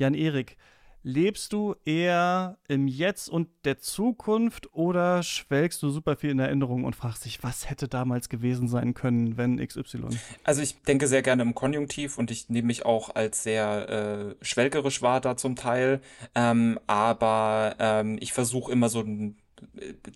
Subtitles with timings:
[0.00, 0.56] Jan-Erik,
[1.02, 6.84] lebst du eher im Jetzt und der Zukunft oder schwelgst du super viel in Erinnerung
[6.84, 10.08] und fragst dich, was hätte damals gewesen sein können, wenn XY?
[10.44, 14.44] Also ich denke sehr gerne im Konjunktiv und ich nehme mich auch als sehr äh,
[14.44, 16.00] schwelgerisch wahr da zum Teil,
[16.34, 19.36] ähm, aber ähm, ich versuche immer so ein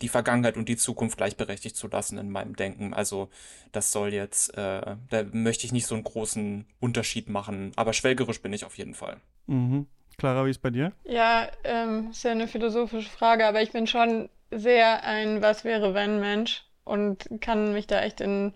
[0.01, 2.95] die Vergangenheit und die Zukunft gleichberechtigt zu lassen in meinem Denken.
[2.95, 3.29] Also
[3.73, 8.41] das soll jetzt, äh, da möchte ich nicht so einen großen Unterschied machen, aber schwelgerisch
[8.41, 9.21] bin ich auf jeden Fall.
[9.47, 9.87] Mhm.
[10.17, 10.93] Clara, wie ist bei dir?
[11.05, 15.95] Ja, ähm, ist ja eine philosophische Frage, aber ich bin schon sehr ein Was wäre
[15.95, 18.53] wenn Mensch und kann mich da echt in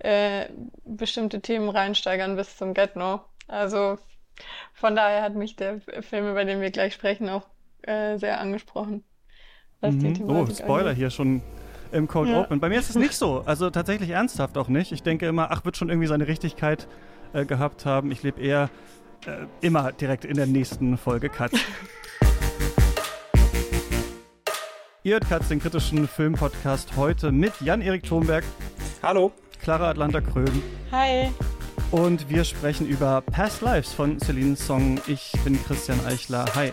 [0.00, 0.46] äh,
[0.84, 3.20] bestimmte Themen reinsteigern bis zum Get-No.
[3.48, 3.98] Also
[4.74, 7.46] von daher hat mich der Film, über den wir gleich sprechen, auch
[7.82, 9.04] äh, sehr angesprochen.
[9.80, 10.28] Mhm.
[10.28, 10.96] Oh, Spoiler angeht.
[10.96, 11.42] hier schon
[11.90, 12.40] im Cold ja.
[12.40, 12.60] Open.
[12.60, 13.42] Bei mir ist es nicht so.
[13.44, 14.92] Also tatsächlich ernsthaft auch nicht.
[14.92, 16.86] Ich denke immer, ach, wird schon irgendwie seine Richtigkeit
[17.32, 18.10] äh, gehabt haben.
[18.10, 18.70] Ich lebe eher
[19.26, 21.52] äh, immer direkt in der nächsten Folge Cut.
[25.04, 28.44] Ihr hört Katz, den kritischen Filmpodcast heute mit Jan-Erik Thomberg.
[29.02, 29.32] Hallo.
[29.60, 30.62] Clara Atlanta Krön.
[30.92, 31.32] Hi.
[31.90, 35.00] Und wir sprechen über Past Lives von Celine Song.
[35.08, 36.44] Ich bin Christian Eichler.
[36.54, 36.72] Hi.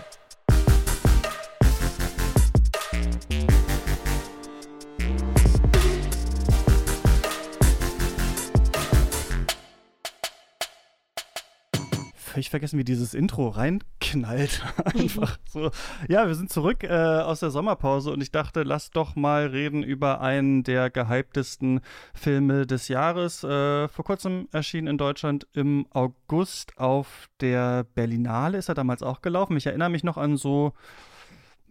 [12.40, 14.64] Völlig vergessen, wie dieses Intro reinknallt.
[14.86, 15.72] Einfach so.
[16.08, 19.84] Ja, wir sind zurück äh, aus der Sommerpause und ich dachte, lass doch mal reden
[19.84, 21.82] über einen der gehyptesten
[22.14, 23.44] Filme des Jahres.
[23.44, 29.22] Äh, vor kurzem erschien in Deutschland im August auf der Berlinale, ist er damals auch
[29.22, 29.58] gelaufen.
[29.58, 30.72] Ich erinnere mich noch an so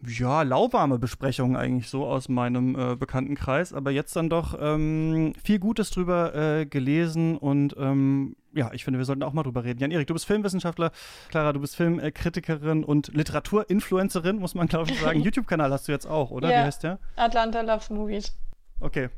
[0.07, 5.59] ja, lauwarme Besprechungen eigentlich so aus meinem äh, Bekanntenkreis, aber jetzt dann doch ähm, viel
[5.59, 9.81] Gutes drüber äh, gelesen und ähm, ja, ich finde, wir sollten auch mal drüber reden.
[9.81, 10.91] Jan-Erik, du bist Filmwissenschaftler,
[11.29, 15.21] Clara, du bist Filmkritikerin und Literaturinfluencerin, muss man glaube ich sagen.
[15.23, 16.51] YouTube-Kanal hast du jetzt auch, oder?
[16.51, 16.99] Ja, Wie heißt der?
[17.17, 18.37] Atlanta Loves Movies.
[18.81, 19.11] Okay,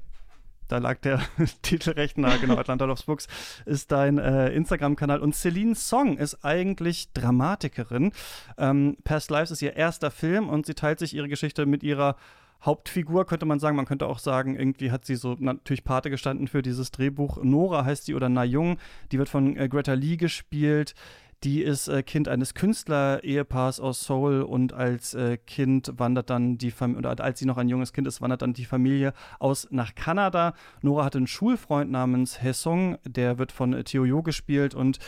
[0.71, 1.21] da lag der
[1.63, 3.27] Titel recht nah, genau, Atlanta Loves Books
[3.67, 5.19] ist dein äh, Instagram-Kanal.
[5.21, 8.13] Und Celine Song ist eigentlich Dramatikerin.
[8.57, 12.17] Ähm, Past Lives ist ihr erster Film und sie teilt sich ihre Geschichte mit ihrer
[12.63, 13.77] Hauptfigur, könnte man sagen.
[13.77, 17.43] Man könnte auch sagen, irgendwie hat sie so natürlich Pate gestanden für dieses Drehbuch.
[17.43, 18.79] Nora heißt sie oder Na Jung.
[19.13, 20.95] Die wird von äh, Greta Lee gespielt.
[21.43, 26.71] Die ist äh, Kind eines Künstler-Ehepaars aus Seoul und als äh, Kind wandert dann die
[26.71, 29.95] Familie, oder als sie noch ein junges Kind ist, wandert dann die Familie aus nach
[29.95, 30.53] Kanada.
[30.83, 34.99] Nora hat einen Schulfreund namens Hesong, der wird von äh, Theo Yo gespielt und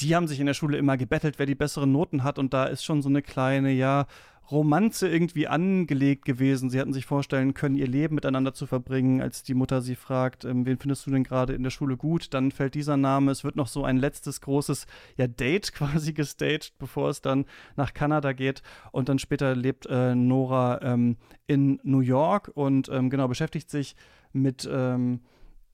[0.00, 2.64] die haben sich in der Schule immer gebettelt, wer die besseren Noten hat und da
[2.64, 4.06] ist schon so eine kleine, ja,
[4.50, 6.70] Romanze irgendwie angelegt gewesen.
[6.70, 10.44] Sie hatten sich vorstellen können, ihr Leben miteinander zu verbringen, als die Mutter sie fragt,
[10.44, 12.32] ähm, wen findest du denn gerade in der Schule gut?
[12.32, 13.30] Dann fällt dieser Name.
[13.30, 17.44] Es wird noch so ein letztes großes ja, Date quasi gestaged, bevor es dann
[17.76, 18.62] nach Kanada geht.
[18.92, 21.16] Und dann später lebt äh, Nora ähm,
[21.46, 23.96] in New York und ähm, genau beschäftigt sich
[24.32, 25.20] mit ähm,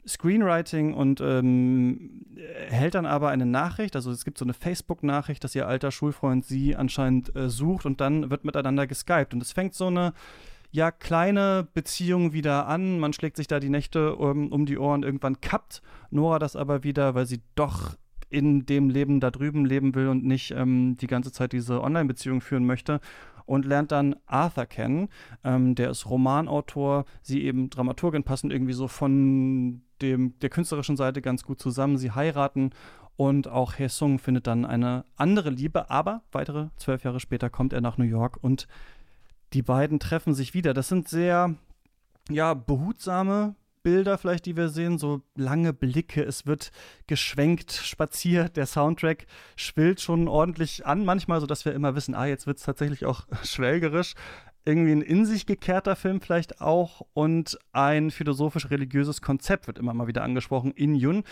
[0.06, 2.26] Screenwriting und ähm,
[2.68, 6.44] hält dann aber eine Nachricht, also es gibt so eine Facebook-Nachricht, dass ihr alter Schulfreund
[6.44, 9.34] sie anscheinend äh, sucht und dann wird miteinander geskypt.
[9.34, 10.12] Und es fängt so eine
[10.70, 12.98] ja kleine Beziehung wieder an.
[12.98, 15.04] Man schlägt sich da die Nächte um, um die Ohren.
[15.04, 17.96] Irgendwann kappt Nora das aber wieder, weil sie doch
[18.28, 22.40] in dem Leben da drüben leben will und nicht ähm, die ganze Zeit diese Online-Beziehung
[22.40, 23.00] führen möchte
[23.46, 25.08] und lernt dann Arthur kennen.
[25.44, 31.22] Ähm, der ist Romanautor, sie eben Dramaturgin, passen irgendwie so von dem, der künstlerischen Seite
[31.22, 31.96] ganz gut zusammen.
[31.98, 32.70] Sie heiraten
[33.16, 37.80] und auch Hesung findet dann eine andere Liebe, aber weitere zwölf Jahre später kommt er
[37.80, 38.66] nach New York und
[39.52, 40.74] die beiden treffen sich wieder.
[40.74, 41.54] Das sind sehr,
[42.28, 46.72] ja, behutsame Bilder vielleicht, die wir sehen, so lange Blicke, es wird
[47.06, 49.26] geschwenkt, spaziert, der Soundtrack
[49.56, 53.04] schwillt schon ordentlich an, manchmal, so dass wir immer wissen, ah, jetzt wird es tatsächlich
[53.04, 54.14] auch schwelgerisch
[54.64, 60.06] irgendwie ein in sich gekehrter Film vielleicht auch und ein philosophisch-religiöses Konzept wird immer mal
[60.06, 61.24] wieder angesprochen in Yun.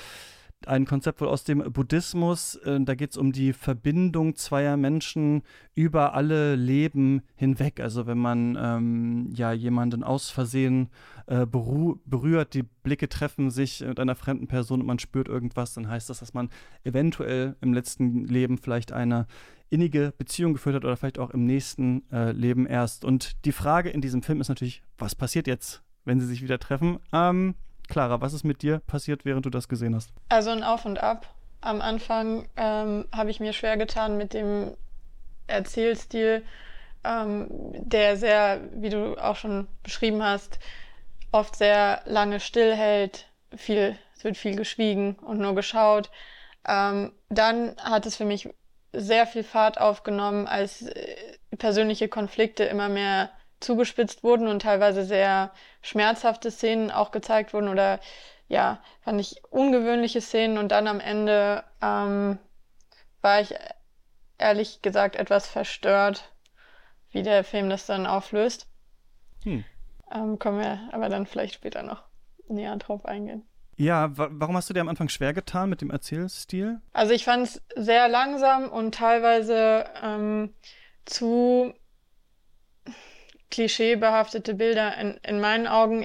[0.67, 2.55] Ein Konzept wohl aus dem Buddhismus.
[2.57, 5.43] Äh, da geht es um die Verbindung zweier Menschen
[5.75, 7.81] über alle Leben hinweg.
[7.81, 10.89] Also wenn man ähm, ja jemanden aus Versehen
[11.27, 15.89] äh, berührt, die Blicke treffen sich mit einer fremden Person und man spürt irgendwas, dann
[15.89, 16.49] heißt das, dass man
[16.85, 19.27] eventuell im letzten Leben vielleicht eine
[19.73, 23.05] innige Beziehung geführt hat oder vielleicht auch im nächsten äh, Leben erst.
[23.05, 26.59] Und die Frage in diesem Film ist natürlich, was passiert jetzt, wenn sie sich wieder
[26.59, 26.99] treffen?
[27.13, 27.55] Ähm,
[27.89, 30.13] Clara, was ist mit dir passiert, während du das gesehen hast?
[30.29, 31.35] Also ein Auf und Ab.
[31.63, 34.73] Am Anfang ähm, habe ich mir schwer getan mit dem
[35.47, 36.45] Erzählstil,
[37.05, 40.59] ähm, der sehr, wie du auch schon beschrieben hast,
[41.31, 43.27] oft sehr lange stillhält.
[43.57, 46.11] Viel, es wird viel geschwiegen und nur geschaut.
[46.67, 48.49] Ähm, dann hat es für mich
[48.93, 51.17] sehr viel Fahrt aufgenommen, als äh,
[51.59, 53.31] persönliche Konflikte immer mehr
[53.61, 55.53] zugespitzt wurden und teilweise sehr
[55.83, 58.01] schmerzhafte Szenen auch gezeigt wurden oder
[58.49, 62.39] ja, fand ich ungewöhnliche Szenen und dann am Ende ähm,
[63.21, 63.55] war ich
[64.37, 66.33] ehrlich gesagt etwas verstört,
[67.11, 68.67] wie der Film das dann auflöst.
[69.45, 69.65] Hm.
[70.13, 72.03] Ähm, können wir aber dann vielleicht später noch
[72.49, 73.47] näher drauf eingehen.
[73.77, 76.81] Ja, warum hast du dir am Anfang schwer getan mit dem Erzählstil?
[76.93, 80.55] Also ich fand es sehr langsam und teilweise ähm,
[81.05, 81.75] zu
[83.51, 86.05] klischeebehaftete Bilder in, in meinen Augen.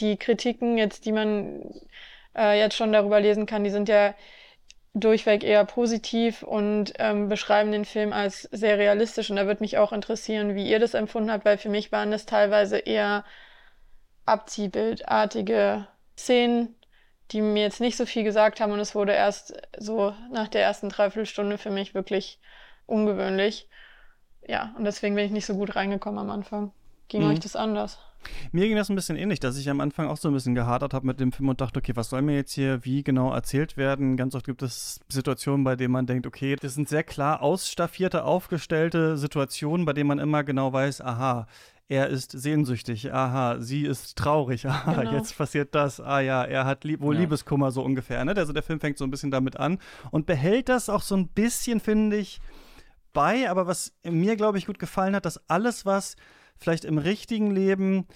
[0.00, 1.62] Die Kritiken jetzt, die man
[2.36, 4.14] äh, jetzt schon darüber lesen kann, die sind ja
[4.94, 9.30] durchweg eher positiv und ähm, beschreiben den Film als sehr realistisch.
[9.30, 12.10] Und da würde mich auch interessieren, wie ihr das empfunden habt, weil für mich waren
[12.10, 13.24] das teilweise eher
[14.26, 16.76] Abziehbildartige Szenen,
[17.32, 18.72] die mir jetzt nicht so viel gesagt haben.
[18.72, 22.38] Und es wurde erst so nach der ersten Dreiviertelstunde für mich wirklich
[22.86, 23.68] ungewöhnlich.
[24.46, 26.72] Ja, und deswegen bin ich nicht so gut reingekommen am Anfang.
[27.08, 27.30] Ging mhm.
[27.30, 27.98] euch das anders?
[28.52, 30.94] Mir ging das ein bisschen ähnlich, dass ich am Anfang auch so ein bisschen gehadert
[30.94, 33.76] habe mit dem Film und dachte, okay, was soll mir jetzt hier wie genau erzählt
[33.76, 34.16] werden?
[34.16, 38.24] Ganz oft gibt es Situationen, bei denen man denkt, okay, das sind sehr klar ausstaffierte,
[38.24, 41.46] aufgestellte Situationen, bei denen man immer genau weiß, aha,
[41.92, 45.12] er ist sehnsüchtig, aha, sie ist traurig, aha, genau.
[45.12, 47.20] jetzt passiert das, ah ja, er hat lieb wohl ja.
[47.20, 48.24] Liebeskummer so ungefähr.
[48.24, 48.34] Ne?
[48.34, 49.78] Also der Film fängt so ein bisschen damit an
[50.10, 52.40] und behält das auch so ein bisschen, finde ich,
[53.12, 53.50] bei.
[53.50, 56.16] Aber was mir, glaube ich, gut gefallen hat, dass alles, was
[56.56, 58.06] vielleicht im richtigen Leben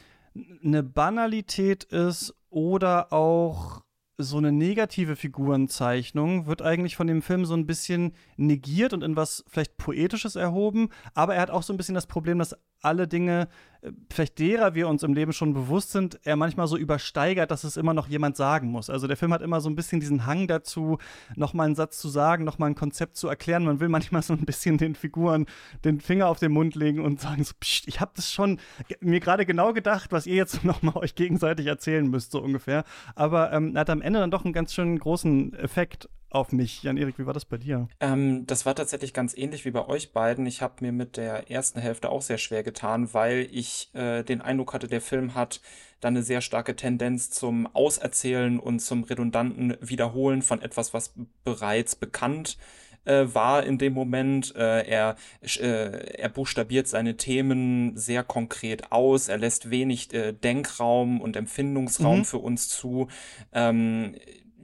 [0.65, 3.83] eine Banalität ist oder auch
[4.19, 9.17] so eine negative Figurenzeichnung wird eigentlich von dem Film so ein bisschen negiert und in
[9.17, 10.89] was vielleicht Poetisches erhoben.
[11.13, 12.57] Aber er hat auch so ein bisschen das Problem, dass
[12.87, 13.49] alle Dinge,
[13.83, 17.65] äh, vielleicht derer wir uns im Leben schon bewusst sind, er manchmal so übersteigert, dass
[17.65, 18.89] es immer noch jemand sagen muss.
[18.89, 20.99] Also der Film hat immer so ein bisschen diesen Hang dazu,
[21.35, 23.65] nochmal einen Satz zu sagen, nochmal ein Konzept zu erklären.
[23.65, 25.47] Man will manchmal so ein bisschen den Figuren
[25.85, 28.59] den Finger auf den Mund legen und sagen so, Psst, ich habe das schon
[29.01, 32.85] mir gerade genau gedacht, was ihr jetzt nochmal euch gegenseitig erzählen müsst, so ungefähr.
[33.15, 36.83] Aber ähm, hat am Ende dann doch einen ganz schönen großen Effekt auf mich.
[36.83, 37.89] Jan-Erik, wie war das bei dir?
[38.01, 40.47] Ähm, das war tatsächlich ganz ähnlich wie bei euch beiden.
[40.47, 44.41] Ich habe mir mit der ersten Hälfte auch sehr schwer getan, weil ich äh, den
[44.41, 45.61] Eindruck hatte, der Film hat
[46.01, 51.15] dann eine sehr starke Tendenz zum Auserzählen und zum redundanten Wiederholen von etwas, was
[51.45, 52.59] bereits bekannt
[53.07, 54.55] äh, war in dem Moment.
[54.57, 59.29] Äh, er, äh, er buchstabiert seine Themen sehr konkret aus.
[59.29, 62.25] Er lässt wenig Denkraum und Empfindungsraum mhm.
[62.25, 63.09] für uns zu.
[63.53, 64.17] Ähm,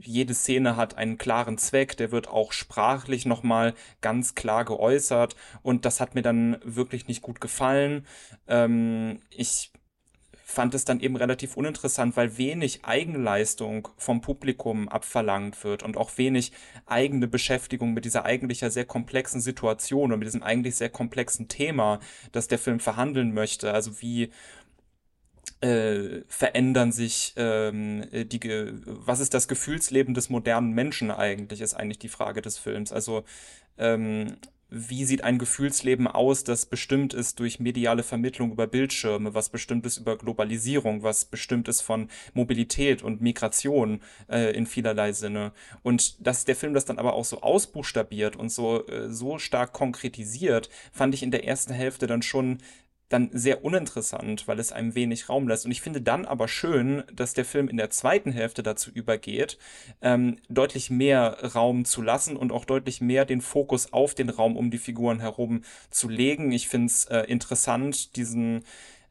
[0.04, 5.84] jede Szene hat einen klaren Zweck, der wird auch sprachlich nochmal ganz klar geäußert und
[5.84, 8.06] das hat mir dann wirklich nicht gut gefallen.
[8.46, 9.72] Ähm, ich
[10.52, 16.16] fand es dann eben relativ uninteressant, weil wenig Eigenleistung vom Publikum abverlangt wird und auch
[16.18, 16.52] wenig
[16.86, 21.48] eigene Beschäftigung mit dieser eigentlich ja sehr komplexen Situation und mit diesem eigentlich sehr komplexen
[21.48, 22.00] Thema,
[22.32, 23.72] das der Film verhandeln möchte.
[23.72, 24.30] Also wie
[25.62, 28.40] äh, verändern sich ähm, die,
[28.84, 32.92] was ist das Gefühlsleben des modernen Menschen eigentlich, ist eigentlich die Frage des Films.
[32.92, 33.24] Also
[33.78, 34.36] ähm,
[34.74, 39.84] wie sieht ein Gefühlsleben aus, das bestimmt ist durch mediale Vermittlung über Bildschirme, was bestimmt
[39.84, 44.00] ist über Globalisierung, was bestimmt ist von Mobilität und Migration
[44.30, 45.52] äh, in vielerlei Sinne.
[45.82, 49.74] Und dass der Film das dann aber auch so ausbuchstabiert und so, äh, so stark
[49.74, 52.58] konkretisiert, fand ich in der ersten Hälfte dann schon
[53.12, 55.64] dann sehr uninteressant, weil es einem wenig Raum lässt.
[55.64, 59.58] Und ich finde dann aber schön, dass der Film in der zweiten Hälfte dazu übergeht,
[60.00, 64.56] ähm, deutlich mehr Raum zu lassen und auch deutlich mehr den Fokus auf den Raum
[64.56, 66.52] um die Figuren herum zu legen.
[66.52, 68.64] Ich finde es äh, interessant, diesen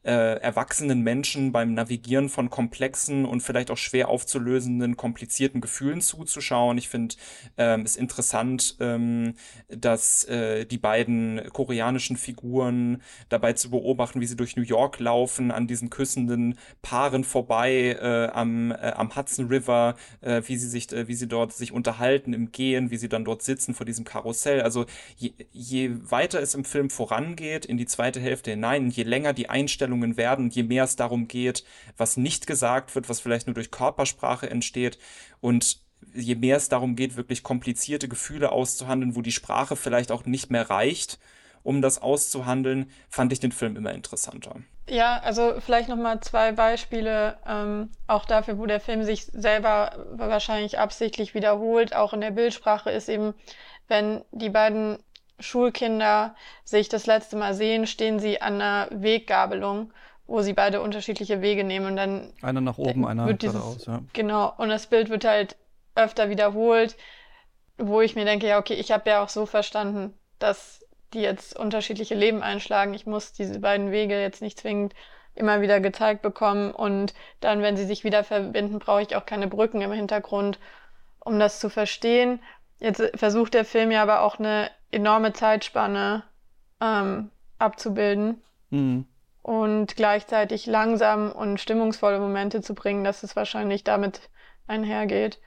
[0.03, 6.77] äh, erwachsenen Menschen beim Navigieren von komplexen und vielleicht auch schwer aufzulösenden, komplizierten Gefühlen zuzuschauen.
[6.77, 7.15] Ich finde
[7.57, 9.35] ähm, es interessant, ähm,
[9.69, 15.51] dass äh, die beiden koreanischen Figuren dabei zu beobachten, wie sie durch New York laufen,
[15.51, 20.91] an diesen küssenden Paaren vorbei äh, am, äh, am Hudson River, äh, wie sie sich,
[20.91, 24.05] äh, wie sie dort sich unterhalten im Gehen, wie sie dann dort sitzen vor diesem
[24.05, 24.61] Karussell.
[24.61, 29.33] Also je, je weiter es im Film vorangeht, in die zweite Hälfte hinein, je länger
[29.33, 31.63] die Einstellung Darstellungen werden, je mehr es darum geht,
[31.97, 34.97] was nicht gesagt wird, was vielleicht nur durch Körpersprache entsteht
[35.41, 35.79] und
[36.13, 40.49] je mehr es darum geht, wirklich komplizierte Gefühle auszuhandeln, wo die Sprache vielleicht auch nicht
[40.49, 41.19] mehr reicht,
[41.63, 44.55] um das auszuhandeln, fand ich den Film immer interessanter.
[44.89, 50.79] Ja, also vielleicht nochmal zwei Beispiele, ähm, auch dafür, wo der Film sich selber wahrscheinlich
[50.79, 53.33] absichtlich wiederholt, auch in der Bildsprache ist eben,
[53.87, 54.97] wenn die beiden
[55.41, 59.91] Schulkinder sich das letzte Mal sehen, stehen sie an einer Weggabelung,
[60.27, 64.01] wo sie beide unterschiedliche Wege nehmen und dann einer nach oben, einer geradeaus, ja.
[64.13, 65.57] Genau, und das Bild wird halt
[65.95, 66.95] öfter wiederholt,
[67.77, 71.57] wo ich mir denke, ja, okay, ich habe ja auch so verstanden, dass die jetzt
[71.57, 72.93] unterschiedliche Leben einschlagen.
[72.93, 74.93] Ich muss diese beiden Wege jetzt nicht zwingend
[75.35, 79.47] immer wieder gezeigt bekommen und dann, wenn sie sich wieder verbinden, brauche ich auch keine
[79.47, 80.59] Brücken im Hintergrund,
[81.19, 82.41] um das zu verstehen.
[82.81, 86.23] Jetzt versucht der Film ja aber auch eine enorme Zeitspanne
[86.81, 89.05] ähm, abzubilden mhm.
[89.43, 94.29] und gleichzeitig langsam und stimmungsvolle Momente zu bringen, dass es wahrscheinlich damit
[94.67, 95.39] einhergeht.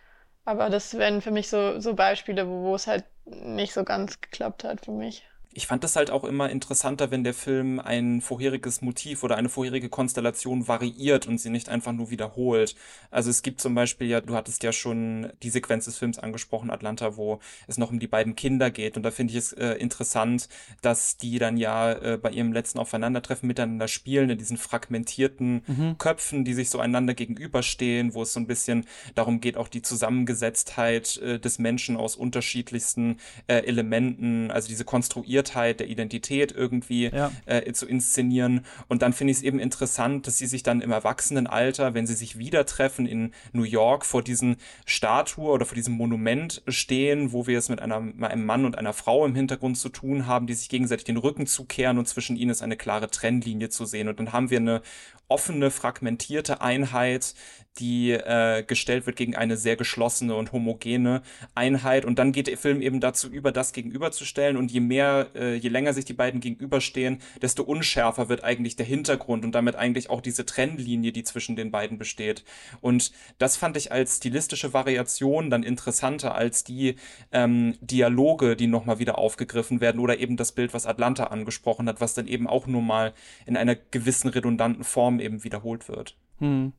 [0.45, 4.21] Aber das wären für mich so, so Beispiele, wo, wo es halt nicht so ganz
[4.21, 8.21] geklappt hat für mich ich fand das halt auch immer interessanter, wenn der Film ein
[8.21, 12.75] vorheriges Motiv oder eine vorherige Konstellation variiert und sie nicht einfach nur wiederholt.
[13.11, 16.71] Also es gibt zum Beispiel ja, du hattest ja schon die Sequenz des Films angesprochen,
[16.71, 18.97] Atlanta, wo es noch um die beiden Kinder geht.
[18.97, 20.49] Und da finde ich es äh, interessant,
[20.83, 25.99] dass die dann ja äh, bei ihrem letzten Aufeinandertreffen miteinander spielen, in diesen fragmentierten mhm.
[25.99, 29.83] Köpfen, die sich so einander gegenüberstehen, wo es so ein bisschen darum geht, auch die
[29.83, 37.07] Zusammengesetztheit äh, des Menschen aus unterschiedlichsten äh, Elementen, also diese konstruierte Konstruiertheit der Identität irgendwie
[37.09, 37.31] ja.
[37.47, 38.65] äh, zu inszenieren.
[38.89, 42.15] Und dann finde ich es eben interessant, dass sie sich dann im Erwachsenenalter, wenn sie
[42.15, 47.47] sich wieder treffen in New York, vor diesen Statue oder vor diesem Monument stehen, wo
[47.47, 50.55] wir es mit einer, einem Mann und einer Frau im Hintergrund zu tun haben, die
[50.55, 54.09] sich gegenseitig den Rücken zukehren und zwischen ihnen ist eine klare Trennlinie zu sehen.
[54.09, 54.83] Und dann haben wir eine
[55.29, 57.35] offene, fragmentierte Einheit,
[57.79, 61.23] die äh, gestellt wird gegen eine sehr geschlossene und homogene
[61.55, 62.05] Einheit.
[62.05, 64.57] Und dann geht der Film eben dazu über, das gegenüberzustellen.
[64.57, 68.87] Und je mehr, äh, je länger sich die beiden gegenüberstehen, desto unschärfer wird eigentlich der
[68.87, 72.45] Hintergrund und damit eigentlich auch diese Trennlinie, die zwischen den beiden besteht.
[72.81, 76.97] Und das fand ich als stilistische Variation dann interessanter als die
[77.33, 82.01] ähm, Dialoge, die nochmal wieder aufgegriffen werden oder eben das Bild, was Atlanta angesprochen hat,
[82.01, 83.15] was dann eben auch nur mal
[83.47, 86.17] in einer gewissen redundanten Form eben wiederholt wird.
[86.39, 86.73] Hm.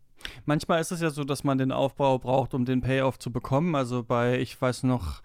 [0.45, 3.75] Manchmal ist es ja so, dass man den Aufbau braucht, um den Payoff zu bekommen.
[3.75, 5.21] Also bei, ich weiß noch,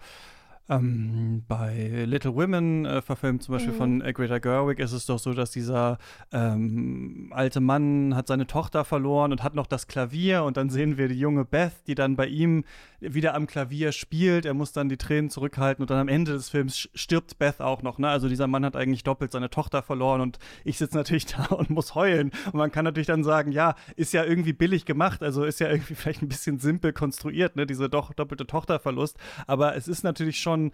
[0.71, 3.77] ähm, bei Little Women, äh, verfilmt zum Beispiel mhm.
[3.77, 5.97] von äh, Greta Gerwig, ist es doch so, dass dieser
[6.31, 10.97] ähm, alte Mann hat seine Tochter verloren und hat noch das Klavier und dann sehen
[10.97, 12.63] wir die junge Beth, die dann bei ihm
[13.01, 14.45] wieder am Klavier spielt.
[14.45, 17.81] Er muss dann die Tränen zurückhalten und dann am Ende des Films stirbt Beth auch
[17.81, 17.97] noch.
[17.97, 18.07] Ne?
[18.07, 21.69] Also dieser Mann hat eigentlich doppelt seine Tochter verloren und ich sitze natürlich da und
[21.69, 22.31] muss heulen.
[22.45, 25.69] Und man kann natürlich dann sagen, ja, ist ja irgendwie billig gemacht, also ist ja
[25.69, 27.65] irgendwie vielleicht ein bisschen simpel konstruiert, ne?
[27.65, 29.17] diese doch doppelte Tochterverlust.
[29.47, 30.71] Aber es ist natürlich schon schon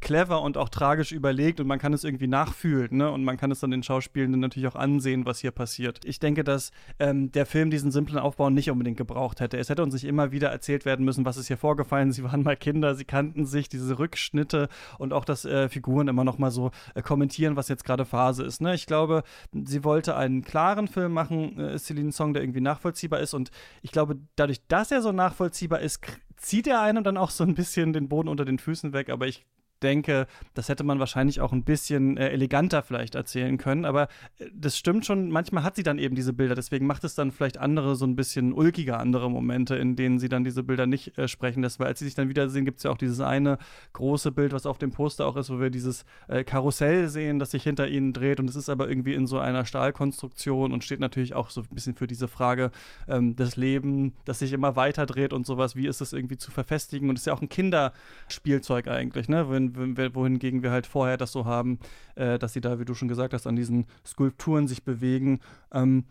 [0.00, 3.10] clever und auch tragisch überlegt und man kann es irgendwie nachfühlen, ne?
[3.10, 6.04] Und man kann es dann den Schauspielenden natürlich auch ansehen, was hier passiert.
[6.04, 9.58] Ich denke, dass ähm, der Film diesen simplen Aufbau nicht unbedingt gebraucht hätte.
[9.58, 12.12] Es hätte uns nicht immer wieder erzählt werden müssen, was ist hier vorgefallen.
[12.12, 16.24] Sie waren mal Kinder, sie kannten sich, diese Rückschnitte und auch, dass äh, Figuren immer
[16.24, 18.60] noch mal so äh, kommentieren, was jetzt gerade Phase ist.
[18.60, 18.74] Ne?
[18.74, 23.34] Ich glaube, sie wollte einen klaren Film machen, äh, Celine Song, der irgendwie nachvollziehbar ist
[23.34, 23.50] und
[23.82, 26.00] ich glaube, dadurch, dass er so nachvollziehbar ist,
[26.36, 29.26] zieht er einem dann auch so ein bisschen den Boden unter den Füßen weg, aber
[29.26, 29.44] ich
[29.82, 33.84] denke, das hätte man wahrscheinlich auch ein bisschen äh, eleganter vielleicht erzählen können.
[33.84, 34.08] Aber
[34.38, 36.54] äh, das stimmt schon, manchmal hat sie dann eben diese Bilder.
[36.54, 40.28] Deswegen macht es dann vielleicht andere, so ein bisschen ulkiger andere Momente, in denen sie
[40.28, 41.80] dann diese Bilder nicht äh, sprechen lässt.
[41.80, 43.58] Weil als sie sich dann wiedersehen, gibt es ja auch dieses eine
[43.92, 47.50] große Bild, was auf dem Poster auch ist, wo wir dieses äh, Karussell sehen, das
[47.50, 48.40] sich hinter ihnen dreht.
[48.40, 51.68] Und es ist aber irgendwie in so einer Stahlkonstruktion und steht natürlich auch so ein
[51.70, 52.70] bisschen für diese Frage
[53.08, 55.76] ähm, des Lebens, das sich immer weiter dreht und sowas.
[55.76, 57.08] Wie ist es irgendwie zu verfestigen?
[57.08, 59.50] Und es ist ja auch ein Kinderspielzeug eigentlich, ne?
[59.50, 61.78] Wenn wohingegen wir halt vorher das so haben,
[62.14, 65.40] äh, dass sie da, wie du schon gesagt hast, an diesen Skulpturen sich bewegen.
[65.72, 66.04] Ähm,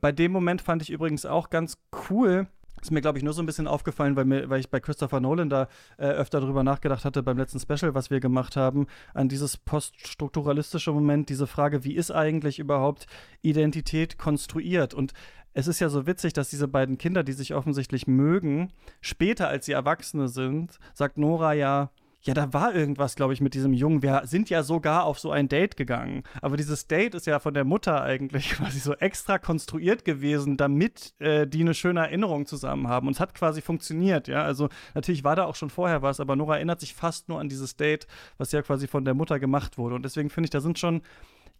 [0.00, 1.78] bei dem Moment fand ich übrigens auch ganz
[2.10, 2.46] cool,
[2.82, 5.20] ist mir, glaube ich, nur so ein bisschen aufgefallen, weil, mir, weil ich bei Christopher
[5.20, 9.28] Nolan da äh, öfter darüber nachgedacht hatte beim letzten Special, was wir gemacht haben, an
[9.28, 13.06] dieses poststrukturalistische Moment, diese Frage, wie ist eigentlich überhaupt
[13.40, 14.94] Identität konstruiert?
[14.94, 15.12] Und
[15.54, 19.66] es ist ja so witzig, dass diese beiden Kinder, die sich offensichtlich mögen, später als
[19.66, 21.90] sie Erwachsene sind, sagt Nora ja,
[22.24, 24.02] ja, da war irgendwas, glaube ich, mit diesem Jungen.
[24.02, 26.22] Wir sind ja sogar auf so ein Date gegangen.
[26.40, 31.14] Aber dieses Date ist ja von der Mutter eigentlich quasi so extra konstruiert gewesen, damit
[31.18, 33.08] äh, die eine schöne Erinnerung zusammen haben.
[33.08, 34.44] Und es hat quasi funktioniert, ja.
[34.44, 37.48] Also natürlich war da auch schon vorher was, aber Nora erinnert sich fast nur an
[37.48, 38.06] dieses Date,
[38.38, 39.96] was ja quasi von der Mutter gemacht wurde.
[39.96, 41.02] Und deswegen finde ich, da sind schon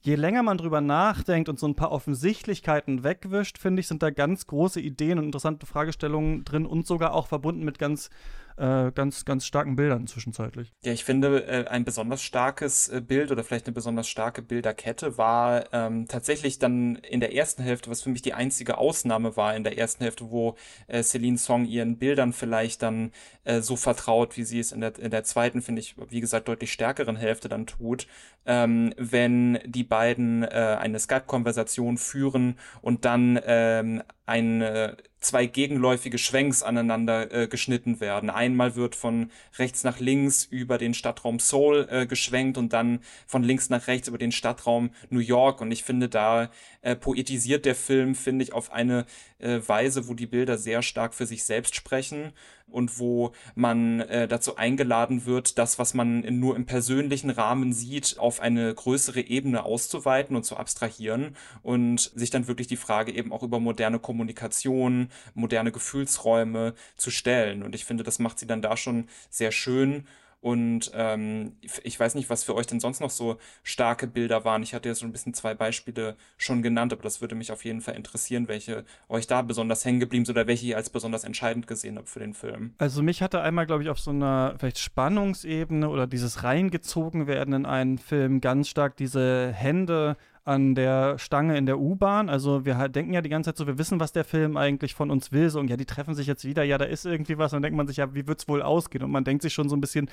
[0.02, 4.10] je länger man drüber nachdenkt und so ein paar Offensichtlichkeiten wegwischt, finde ich, sind da
[4.10, 8.10] ganz große Ideen und interessante Fragestellungen drin und sogar auch verbunden mit ganz
[8.56, 10.72] äh, ganz, ganz starken Bildern zwischenzeitlich.
[10.84, 15.18] Ja, ich finde, äh, ein besonders starkes äh, Bild oder vielleicht eine besonders starke Bilderkette
[15.18, 19.56] war ähm, tatsächlich dann in der ersten Hälfte, was für mich die einzige Ausnahme war
[19.56, 20.56] in der ersten Hälfte, wo
[20.86, 23.12] äh, Celine Song ihren Bildern vielleicht dann
[23.44, 26.48] äh, so vertraut, wie sie es in der, in der zweiten, finde ich, wie gesagt,
[26.48, 28.06] deutlich stärkeren Hälfte dann tut,
[28.46, 37.32] ähm, wenn die beiden eine Skype-Konversation führen und dann ähm, eine zwei gegenläufige Schwenks aneinander
[37.32, 38.30] äh, geschnitten werden.
[38.30, 43.42] Einmal wird von rechts nach links über den Stadtraum Seoul äh, geschwenkt und dann von
[43.42, 45.60] links nach rechts über den Stadtraum New York.
[45.60, 46.50] Und ich finde, da
[46.82, 49.06] äh, poetisiert der Film, finde ich, auf eine
[49.38, 52.32] äh, Weise, wo die Bilder sehr stark für sich selbst sprechen
[52.72, 57.72] und wo man äh, dazu eingeladen wird, das, was man in, nur im persönlichen Rahmen
[57.72, 63.12] sieht, auf eine größere Ebene auszuweiten und zu abstrahieren und sich dann wirklich die Frage
[63.12, 67.62] eben auch über moderne Kommunikation, moderne Gefühlsräume zu stellen.
[67.62, 70.06] Und ich finde, das macht sie dann da schon sehr schön
[70.42, 74.64] und ähm, ich weiß nicht, was für euch denn sonst noch so starke Bilder waren.
[74.64, 77.64] Ich hatte ja so ein bisschen zwei Beispiele schon genannt, aber das würde mich auf
[77.64, 81.22] jeden Fall interessieren, welche euch da besonders hängen geblieben sind oder welche ihr als besonders
[81.22, 82.74] entscheidend gesehen habt für den Film.
[82.78, 87.54] Also mich hatte einmal, glaube ich, auf so einer vielleicht Spannungsebene oder dieses reingezogen werden
[87.54, 92.28] in einen Film ganz stark diese Hände an der Stange in der U-Bahn.
[92.28, 95.10] Also wir denken ja die ganze Zeit so, wir wissen, was der Film eigentlich von
[95.10, 95.50] uns will.
[95.50, 97.52] So, und ja, die treffen sich jetzt wieder, ja, da ist irgendwie was.
[97.52, 99.04] Und dann denkt man sich, ja, wie wird es wohl ausgehen?
[99.04, 100.08] Und man denkt sich schon so ein bisschen,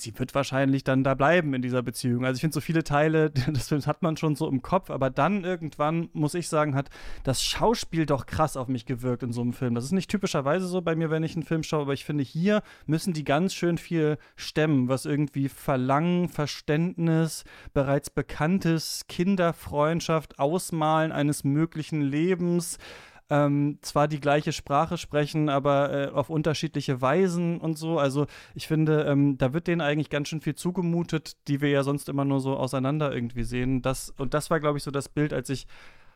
[0.00, 2.24] sie wird wahrscheinlich dann da bleiben in dieser Beziehung.
[2.24, 5.10] Also ich finde, so viele Teile des Films hat man schon so im Kopf, aber
[5.10, 6.90] dann irgendwann, muss ich sagen, hat
[7.24, 9.74] das Schauspiel doch krass auf mich gewirkt in so einem Film.
[9.74, 12.24] Das ist nicht typischerweise so bei mir, wenn ich einen Film schaue, aber ich finde,
[12.24, 21.12] hier müssen die ganz schön viel stemmen, was irgendwie Verlangen, Verständnis, bereits Bekanntes, Kinderfreundschaft, Ausmalen
[21.12, 22.78] eines möglichen Lebens,
[23.30, 27.98] ähm, zwar die gleiche Sprache sprechen, aber äh, auf unterschiedliche Weisen und so.
[27.98, 31.84] Also ich finde, ähm, da wird denen eigentlich ganz schön viel zugemutet, die wir ja
[31.84, 33.82] sonst immer nur so auseinander irgendwie sehen.
[33.82, 35.68] Das, und das war, glaube ich, so das Bild, als ich,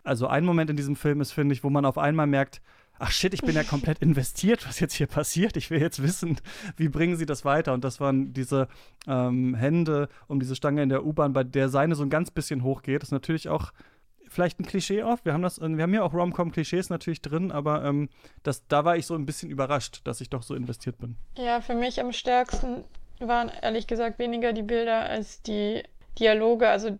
[0.02, 2.60] also ein Moment in diesem Film ist, finde ich, wo man auf einmal merkt,
[2.98, 5.56] ach shit, ich bin ja komplett investiert, was jetzt hier passiert.
[5.56, 6.38] Ich will jetzt wissen,
[6.76, 7.74] wie bringen sie das weiter.
[7.74, 8.66] Und das waren diese
[9.06, 12.64] ähm, Hände um diese Stange in der U-Bahn, bei der seine so ein ganz bisschen
[12.64, 13.02] hochgeht.
[13.02, 13.72] Das ist natürlich auch
[14.34, 15.24] vielleicht ein Klischee auf.
[15.24, 18.08] Wir haben das, wir haben ja auch Rom-Com-Klischees natürlich drin, aber ähm,
[18.42, 21.16] das, da war ich so ein bisschen überrascht, dass ich doch so investiert bin.
[21.36, 22.84] Ja, für mich am stärksten
[23.20, 25.82] waren ehrlich gesagt weniger die Bilder als die
[26.18, 26.68] Dialoge.
[26.68, 26.98] Also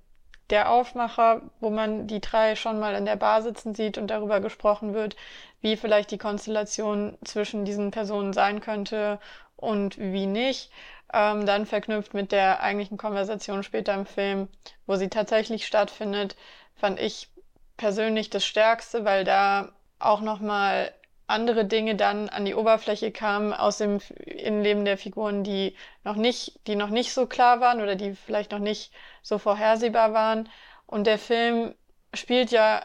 [0.50, 4.40] der Aufmacher, wo man die drei schon mal in der Bar sitzen sieht und darüber
[4.40, 5.16] gesprochen wird,
[5.60, 9.18] wie vielleicht die Konstellation zwischen diesen Personen sein könnte
[9.56, 10.70] und wie nicht.
[11.12, 14.48] Ähm, dann verknüpft mit der eigentlichen Konversation später im Film,
[14.86, 16.36] wo sie tatsächlich stattfindet,
[16.84, 17.30] fand ich
[17.78, 20.92] persönlich das Stärkste, weil da auch nochmal
[21.26, 26.60] andere Dinge dann an die Oberfläche kamen aus dem Innenleben der Figuren, die noch nicht,
[26.66, 28.92] die noch nicht so klar waren oder die vielleicht noch nicht
[29.22, 30.50] so vorhersehbar waren.
[30.84, 31.74] Und der Film
[32.12, 32.84] spielt ja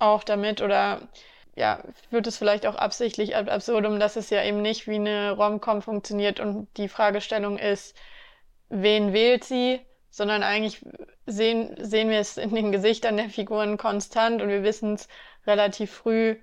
[0.00, 1.02] auch damit oder
[1.54, 5.30] ja, wird es vielleicht auch absichtlich ab absurdum, dass es ja eben nicht wie eine
[5.30, 7.96] Rom-Com funktioniert und die Fragestellung ist,
[8.68, 9.80] wen wählt sie,
[10.10, 10.84] sondern eigentlich
[11.32, 15.08] sehen, sehen wir es in den Gesichtern der Figuren konstant und wir wissen es
[15.46, 16.36] relativ früh,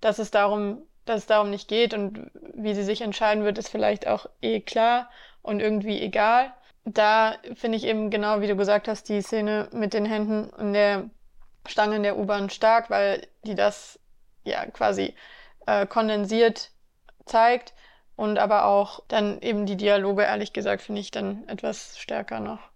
[0.00, 3.68] dass es darum, dass es darum nicht geht und wie sie sich entscheiden wird, ist
[3.68, 5.10] vielleicht auch eh klar
[5.42, 6.52] und irgendwie egal.
[6.84, 10.74] Da finde ich eben genau, wie du gesagt hast, die Szene mit den Händen und
[10.74, 11.08] der
[11.66, 13.98] Stange in der U-Bahn stark, weil die das
[14.44, 15.14] ja quasi
[15.66, 16.70] äh, kondensiert
[17.24, 17.72] zeigt
[18.16, 22.73] und aber auch dann eben die Dialoge, ehrlich gesagt, finde ich dann etwas stärker noch.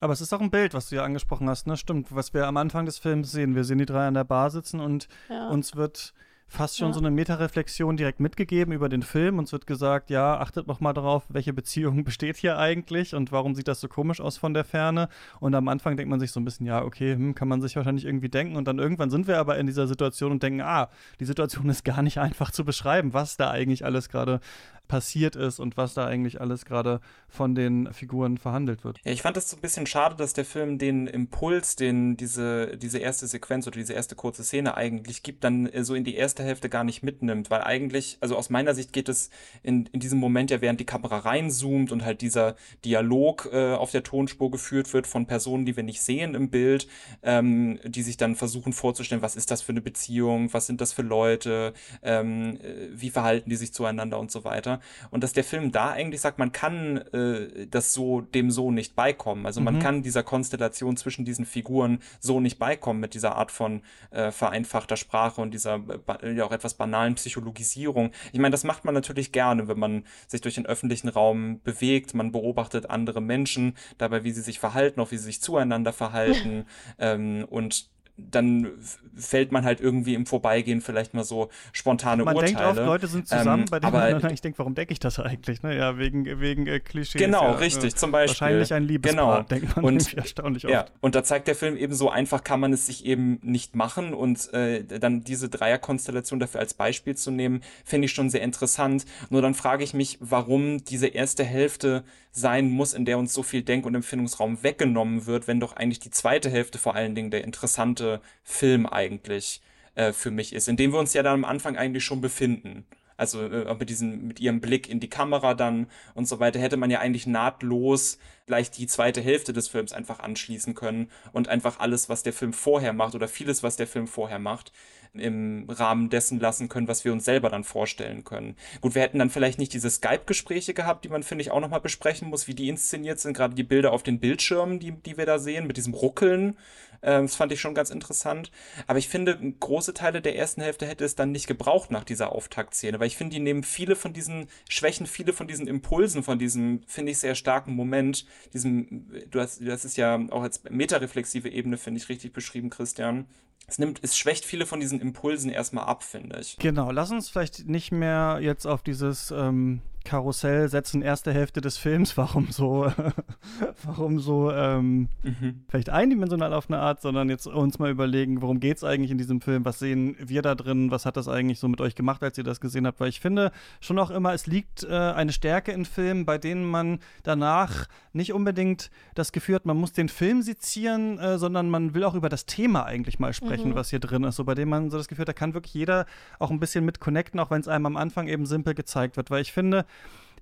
[0.00, 1.76] Aber es ist auch ein Bild, was du ja angesprochen hast, ne?
[1.76, 3.54] Stimmt, was wir am Anfang des Films sehen.
[3.54, 5.48] Wir sehen die drei an der Bar sitzen und ja.
[5.48, 6.12] uns wird
[6.48, 6.94] fast schon ja.
[6.94, 9.38] so eine Metareflexion direkt mitgegeben über den Film.
[9.38, 13.54] Uns wird gesagt, ja, achtet noch mal darauf, welche Beziehung besteht hier eigentlich und warum
[13.54, 15.08] sieht das so komisch aus von der Ferne.
[15.40, 17.74] Und am Anfang denkt man sich so ein bisschen, ja, okay, hm, kann man sich
[17.76, 18.56] wahrscheinlich irgendwie denken.
[18.56, 20.88] Und dann irgendwann sind wir aber in dieser Situation und denken, ah,
[21.20, 24.40] die Situation ist gar nicht einfach zu beschreiben, was da eigentlich alles gerade
[24.88, 28.98] passiert ist und was da eigentlich alles gerade von den Figuren verhandelt wird.
[29.04, 32.76] Ja, ich fand es so ein bisschen schade, dass der Film den Impuls, den diese,
[32.76, 36.14] diese erste Sequenz oder diese erste kurze Szene eigentlich gibt, dann äh, so in die
[36.14, 39.30] erste Hälfte gar nicht mitnimmt, weil eigentlich, also aus meiner Sicht geht es
[39.62, 43.90] in, in diesem Moment ja, während die Kamera reinzoomt und halt dieser Dialog äh, auf
[43.90, 46.88] der Tonspur geführt wird von Personen, die wir nicht sehen im Bild,
[47.22, 50.92] ähm, die sich dann versuchen vorzustellen, was ist das für eine Beziehung, was sind das
[50.92, 51.72] für Leute,
[52.02, 54.75] ähm, äh, wie verhalten die sich zueinander und so weiter.
[55.10, 58.94] Und dass der Film da eigentlich sagt, man kann äh, das so dem so nicht
[58.94, 59.46] beikommen.
[59.46, 59.80] Also man mhm.
[59.80, 64.96] kann dieser Konstellation zwischen diesen Figuren so nicht beikommen mit dieser Art von äh, vereinfachter
[64.96, 65.82] Sprache und dieser
[66.22, 68.12] äh, ja auch etwas banalen Psychologisierung.
[68.32, 72.14] Ich meine, das macht man natürlich gerne, wenn man sich durch den öffentlichen Raum bewegt.
[72.14, 76.66] Man beobachtet andere Menschen dabei, wie sie sich verhalten, auch wie sie sich zueinander verhalten.
[76.98, 78.70] ähm, und dann
[79.14, 82.54] fällt man halt irgendwie im Vorbeigehen vielleicht mal so spontane man Urteile.
[82.54, 84.74] Man denkt oft, Leute sind zusammen, ähm, bei denen aber, man dann, ich denke, warum
[84.74, 85.62] denke ich das eigentlich?
[85.62, 85.76] Ne?
[85.76, 87.20] Ja, wegen, wegen äh, Klischees.
[87.20, 88.40] Genau, ja, richtig, äh, zum Beispiel.
[88.40, 89.48] Wahrscheinlich ein Liebespaar, genau.
[89.48, 90.92] denkt man und, erstaunlich ja, oft.
[91.00, 94.14] Und da zeigt der Film eben so einfach kann man es sich eben nicht machen
[94.14, 99.04] und äh, dann diese Dreierkonstellation dafür als Beispiel zu nehmen, finde ich schon sehr interessant.
[99.28, 103.42] Nur dann frage ich mich, warum diese erste Hälfte sein muss, in der uns so
[103.42, 107.30] viel Denk- und Empfindungsraum weggenommen wird, wenn doch eigentlich die zweite Hälfte vor allen Dingen
[107.30, 108.05] der interessante
[108.42, 109.60] Film eigentlich
[109.94, 112.84] äh, für mich ist, in dem wir uns ja dann am Anfang eigentlich schon befinden.
[113.16, 116.76] Also äh, mit diesem, mit ihrem Blick in die Kamera dann und so weiter, hätte
[116.76, 121.80] man ja eigentlich nahtlos gleich die zweite Hälfte des Films einfach anschließen können und einfach
[121.80, 124.72] alles, was der Film vorher macht oder vieles, was der Film vorher macht,
[125.14, 128.56] im Rahmen dessen lassen können, was wir uns selber dann vorstellen können.
[128.80, 131.80] Gut, wir hätten dann vielleicht nicht diese Skype-Gespräche gehabt, die man, finde ich, auch nochmal
[131.80, 135.26] besprechen muss, wie die inszeniert sind, gerade die Bilder auf den Bildschirmen, die, die wir
[135.26, 136.56] da sehen, mit diesem Ruckeln.
[137.02, 138.50] Ähm, das fand ich schon ganz interessant.
[138.86, 142.32] Aber ich finde, große Teile der ersten Hälfte hätte es dann nicht gebraucht nach dieser
[142.32, 146.38] Auftaktszene, weil ich finde, die nehmen viele von diesen Schwächen, viele von diesen Impulsen, von
[146.38, 151.48] diesem, finde ich, sehr starken Moment, diesem, du hast, das ist ja auch als metareflexive
[151.48, 153.26] Ebene, finde ich, richtig beschrieben, Christian
[153.66, 156.56] es nimmt, es schwächt viele von diesen Impulsen erstmal ab, finde ich.
[156.58, 161.76] Genau, lass uns vielleicht nicht mehr jetzt auf dieses ähm, Karussell setzen, erste Hälfte des
[161.76, 162.90] Films, warum so,
[163.84, 165.64] warum so ähm, mhm.
[165.68, 169.18] vielleicht eindimensional auf eine Art, sondern jetzt uns mal überlegen, worum geht es eigentlich in
[169.18, 172.22] diesem Film, was sehen wir da drin, was hat das eigentlich so mit euch gemacht,
[172.22, 175.32] als ihr das gesehen habt, weil ich finde schon auch immer, es liegt äh, eine
[175.32, 180.08] Stärke in Filmen, bei denen man danach nicht unbedingt das Gefühl hat, man muss den
[180.08, 183.74] Film sezieren, äh, sondern man will auch über das Thema eigentlich mal sprechen, mhm.
[183.74, 185.74] was hier drin ist, so bei dem man so das Gefühl hat, da kann wirklich
[185.74, 186.06] jeder
[186.38, 189.30] auch ein bisschen mit connecten, auch wenn es einem am Anfang eben simpel gezeigt wird,
[189.30, 189.84] weil ich finde,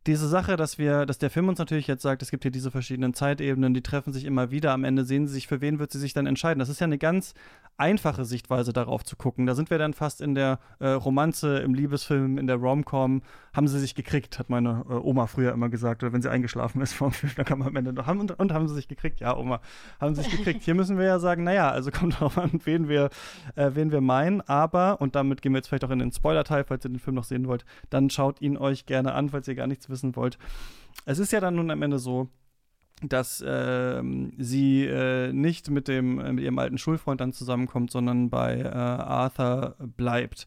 [0.07, 2.71] diese Sache, dass wir, dass der Film uns natürlich jetzt sagt, es gibt hier diese
[2.71, 4.73] verschiedenen Zeitebenen, die treffen sich immer wieder.
[4.73, 6.59] Am Ende sehen sie sich, für wen wird sie sich dann entscheiden.
[6.59, 7.35] Das ist ja eine ganz
[7.77, 9.47] einfache Sichtweise darauf zu gucken.
[9.47, 13.23] Da sind wir dann fast in der äh, Romanze, im Liebesfilm, in der Romcom.
[13.53, 16.03] Haben sie sich gekriegt, hat meine äh, Oma früher immer gesagt.
[16.03, 18.53] Oder wenn sie eingeschlafen ist vor Film, dann man am Ende noch haben und, und,
[18.53, 19.21] haben sie sich gekriegt.
[19.21, 19.61] Ja, Oma,
[20.01, 20.63] haben sie sich gekriegt.
[20.63, 23.11] Hier müssen wir ja sagen, naja, also kommt darauf an, wen wir,
[23.57, 24.41] äh, wen wir meinen.
[24.43, 27.17] Aber, und damit gehen wir jetzt vielleicht auch in den Spoiler-Teil, falls ihr den Film
[27.17, 30.39] noch sehen wollt, dann schaut ihn euch gerne an, falls ihr gar nichts wissen wollt.
[31.07, 32.29] Es ist ja dann nun am Ende so,
[33.03, 34.03] dass äh,
[34.39, 38.69] sie äh, nicht mit, dem, äh, mit ihrem alten Schulfreund dann zusammenkommt, sondern bei äh,
[38.69, 40.47] Arthur bleibt.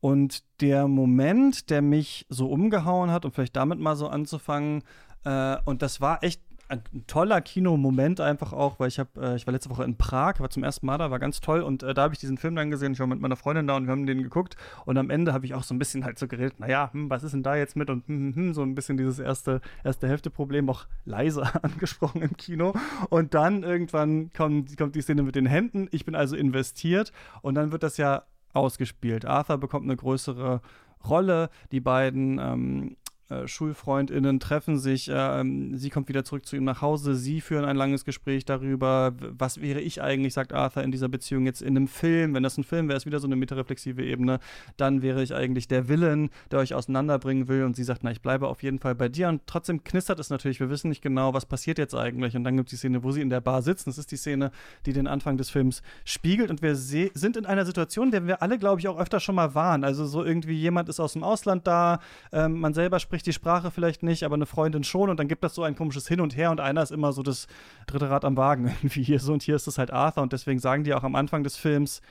[0.00, 4.82] Und der Moment, der mich so umgehauen hat, um vielleicht damit mal so anzufangen,
[5.24, 9.46] äh, und das war echt ein, toller Kinomoment einfach auch, weil ich habe, äh, ich
[9.46, 11.94] war letzte Woche in Prag, war zum ersten Mal da, war ganz toll und äh,
[11.94, 12.92] da habe ich diesen Film dann gesehen.
[12.92, 15.46] Ich war mit meiner Freundin da und wir haben den geguckt und am Ende habe
[15.46, 17.76] ich auch so ein bisschen halt so geredet, naja, hm, was ist denn da jetzt
[17.76, 22.22] mit und hm, hm, hm, so ein bisschen dieses erste, erste Hälfte-Problem auch leise angesprochen
[22.22, 22.74] im Kino
[23.10, 25.88] und dann irgendwann kommt, kommt die Szene mit den Händen.
[25.92, 29.24] Ich bin also investiert und dann wird das ja ausgespielt.
[29.24, 30.60] Arthur bekommt eine größere
[31.08, 32.96] Rolle, die beiden ähm,
[33.28, 37.64] äh, SchulfreundInnen treffen sich, äh, sie kommt wieder zurück zu ihm nach Hause, sie führen
[37.64, 41.76] ein langes Gespräch darüber, was wäre ich eigentlich, sagt Arthur, in dieser Beziehung jetzt in
[41.76, 44.38] einem Film, wenn das ein Film wäre, ist wieder so eine metareflexive Ebene,
[44.76, 47.64] dann wäre ich eigentlich der Villain, der euch auseinanderbringen will.
[47.64, 49.28] Und sie sagt, na, ich bleibe auf jeden Fall bei dir.
[49.28, 52.36] Und trotzdem knistert es natürlich, wir wissen nicht genau, was passiert jetzt eigentlich.
[52.36, 54.16] Und dann gibt es die Szene, wo sie in der Bar sitzen, das ist die
[54.16, 54.50] Szene,
[54.84, 56.50] die den Anfang des Films spiegelt.
[56.50, 59.54] Und wir sind in einer Situation, der wir alle, glaube ich, auch öfter schon mal
[59.54, 62.00] waren, also so irgendwie jemand ist aus dem Ausland da,
[62.32, 65.26] ähm, man selber spricht spricht die Sprache vielleicht nicht, aber eine Freundin schon und dann
[65.26, 67.46] gibt das so ein komisches Hin und Her und einer ist immer so das
[67.86, 70.58] dritte Rad am Wagen irgendwie hier so und hier ist es halt Arthur und deswegen
[70.58, 72.02] sagen die auch am Anfang des Films,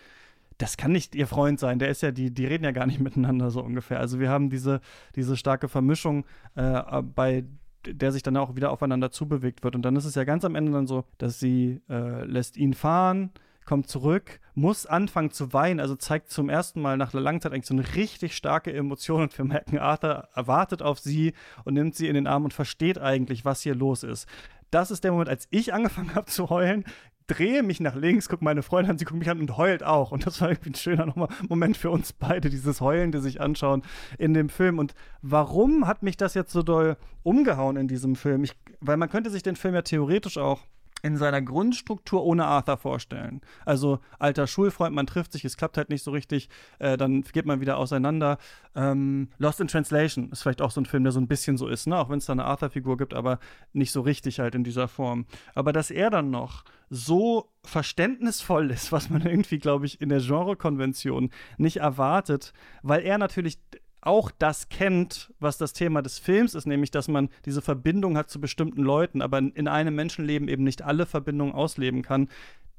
[0.57, 2.99] das kann nicht ihr Freund sein, der ist ja, die, die reden ja gar nicht
[3.01, 3.99] miteinander so ungefähr.
[3.99, 4.81] Also wir haben diese,
[5.15, 7.43] diese starke Vermischung, äh, bei
[7.85, 9.75] der sich dann auch wieder aufeinander zubewegt wird.
[9.75, 12.73] Und dann ist es ja ganz am Ende dann so, dass sie äh, lässt ihn
[12.73, 13.29] fahren,
[13.65, 17.53] kommt zurück, muss anfangen zu weinen, also zeigt zum ersten Mal nach einer langen Zeit
[17.53, 21.95] eigentlich so eine richtig starke Emotion und wir merken, Arthur erwartet auf sie und nimmt
[21.95, 24.27] sie in den Arm und versteht eigentlich, was hier los ist.
[24.71, 26.85] Das ist der Moment, als ich angefangen habe zu heulen,
[27.27, 30.11] drehe mich nach links, gucke meine Freundin an, sie guckt mich an und heult auch.
[30.11, 33.41] Und das war irgendwie ein schöner nochmal Moment für uns beide, dieses Heulen, die sich
[33.41, 33.83] anschauen
[34.17, 34.79] in dem Film.
[34.79, 38.43] Und warum hat mich das jetzt so doll umgehauen in diesem Film?
[38.43, 40.61] Ich, weil man könnte sich den Film ja theoretisch auch
[41.05, 43.41] in seiner Grundstruktur ohne Arthur vorstellen.
[43.63, 47.45] Also alter Schulfreund, man trifft sich, es klappt halt nicht so richtig, äh, dann geht
[47.45, 48.39] man wieder auseinander.
[48.75, 51.67] Ähm, Lost in Translation ist vielleicht auch so ein Film, der so ein bisschen so
[51.67, 51.95] ist, ne?
[51.97, 53.37] auch wenn es da eine Arthur-Figur gibt, aber
[53.71, 55.27] nicht so richtig halt in dieser Form.
[55.53, 60.21] Aber dass er dann noch so verständnisvoll ist, was man irgendwie, glaube ich, in der
[60.21, 63.59] Genrekonvention nicht erwartet, weil er natürlich
[64.05, 68.29] auch das kennt, was das Thema des Films ist, nämlich dass man diese Verbindung hat
[68.29, 72.29] zu bestimmten Leuten, aber in einem Menschenleben eben nicht alle Verbindungen ausleben kann.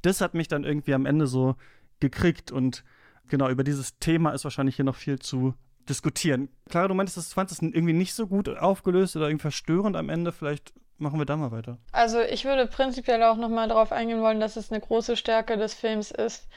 [0.02, 1.56] das hat mich dann irgendwie am Ende so
[2.00, 2.84] gekriegt und
[3.28, 5.54] genau, über dieses Thema ist wahrscheinlich hier noch viel zu
[5.88, 6.48] diskutieren.
[6.68, 10.08] Clara, du meintest, du fandest es irgendwie nicht so gut aufgelöst oder irgendwie verstörend am
[10.08, 10.32] Ende.
[10.32, 11.78] Vielleicht machen wir da mal weiter.
[11.92, 15.74] Also ich würde prinzipiell auch nochmal darauf eingehen wollen, dass es eine große Stärke des
[15.74, 16.48] Films ist,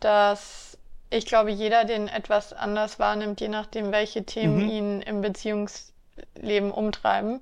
[0.00, 0.78] dass
[1.16, 4.70] ich glaube, jeder den etwas anders wahrnimmt, je nachdem, welche Themen mhm.
[4.70, 7.40] ihn im Beziehungsleben umtreiben.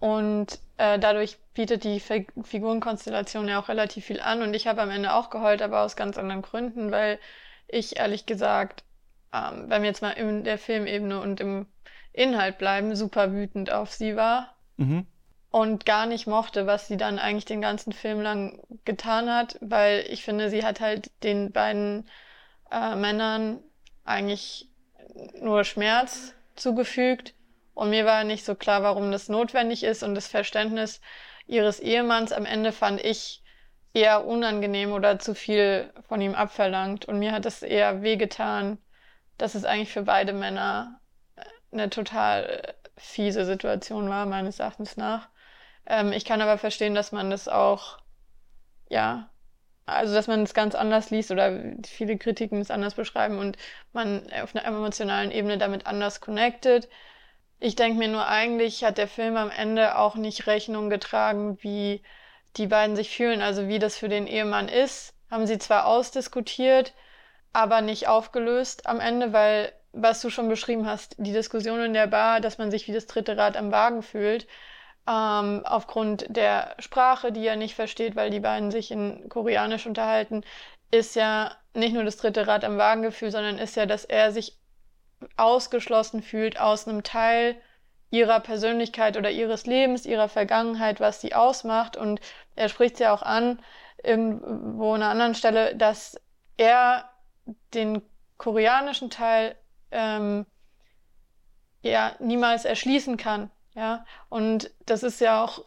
[0.00, 4.42] Und äh, dadurch bietet die Figurenkonstellation ja auch relativ viel an.
[4.42, 7.18] Und ich habe am Ende auch geheult, aber aus ganz anderen Gründen, weil
[7.66, 8.84] ich ehrlich gesagt,
[9.32, 11.66] ähm, wenn wir jetzt mal in der Filmebene und im
[12.12, 14.54] Inhalt bleiben, super wütend auf sie war.
[14.76, 15.06] Mhm.
[15.50, 20.04] Und gar nicht mochte, was sie dann eigentlich den ganzen Film lang getan hat, weil
[20.10, 22.04] ich finde, sie hat halt den beiden
[22.70, 23.60] äh, Männern
[24.04, 24.68] eigentlich
[25.40, 27.34] nur Schmerz zugefügt.
[27.74, 30.02] Und mir war nicht so klar, warum das notwendig ist.
[30.02, 31.00] Und das Verständnis
[31.46, 33.42] ihres Ehemanns am Ende fand ich
[33.94, 37.04] eher unangenehm oder zu viel von ihm abverlangt.
[37.06, 38.78] Und mir hat es eher wehgetan,
[39.38, 41.00] dass es eigentlich für beide Männer
[41.36, 45.28] äh, eine total fiese Situation war, meines Erachtens nach.
[45.86, 47.98] Ähm, ich kann aber verstehen, dass man das auch,
[48.88, 49.30] ja,
[49.88, 51.52] also dass man es ganz anders liest oder
[51.86, 53.56] viele Kritiken es anders beschreiben und
[53.92, 56.88] man auf einer emotionalen Ebene damit anders connected.
[57.60, 62.02] Ich denke mir nur, eigentlich hat der Film am Ende auch nicht Rechnung getragen, wie
[62.56, 65.14] die beiden sich fühlen, also wie das für den Ehemann ist.
[65.30, 66.94] Haben sie zwar ausdiskutiert,
[67.52, 72.06] aber nicht aufgelöst am Ende, weil, was du schon beschrieben hast, die Diskussion in der
[72.06, 74.46] Bar, dass man sich wie das dritte Rad am Wagen fühlt,
[75.08, 80.42] ähm, aufgrund der Sprache, die er nicht versteht, weil die beiden sich in Koreanisch unterhalten,
[80.90, 84.58] ist ja nicht nur das dritte Rad am Wagengefühl, sondern ist ja, dass er sich
[85.36, 87.56] ausgeschlossen fühlt aus einem Teil
[88.10, 91.96] ihrer Persönlichkeit oder ihres Lebens, ihrer Vergangenheit, was sie ausmacht.
[91.96, 92.20] Und
[92.56, 93.60] er spricht ja auch an,
[94.02, 96.20] irgendwo an einer anderen Stelle, dass
[96.56, 97.08] er
[97.74, 98.02] den
[98.36, 99.56] koreanischen Teil
[99.90, 100.46] ähm,
[101.82, 103.50] ja niemals erschließen kann.
[103.78, 105.64] Ja, und das ist ja auch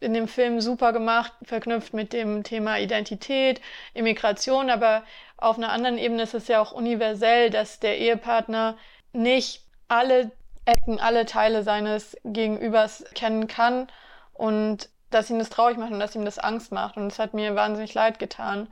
[0.00, 3.60] in dem Film super gemacht, verknüpft mit dem Thema Identität,
[3.94, 5.04] Immigration, aber
[5.36, 8.76] auf einer anderen Ebene ist es ja auch universell, dass der Ehepartner
[9.12, 10.32] nicht alle
[10.64, 13.86] Ecken, alle Teile seines Gegenübers kennen kann
[14.32, 16.96] und dass ihm das traurig macht und dass ihm das Angst macht.
[16.96, 18.66] Und es hat mir wahnsinnig leid getan.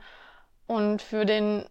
[0.67, 1.65] Und für den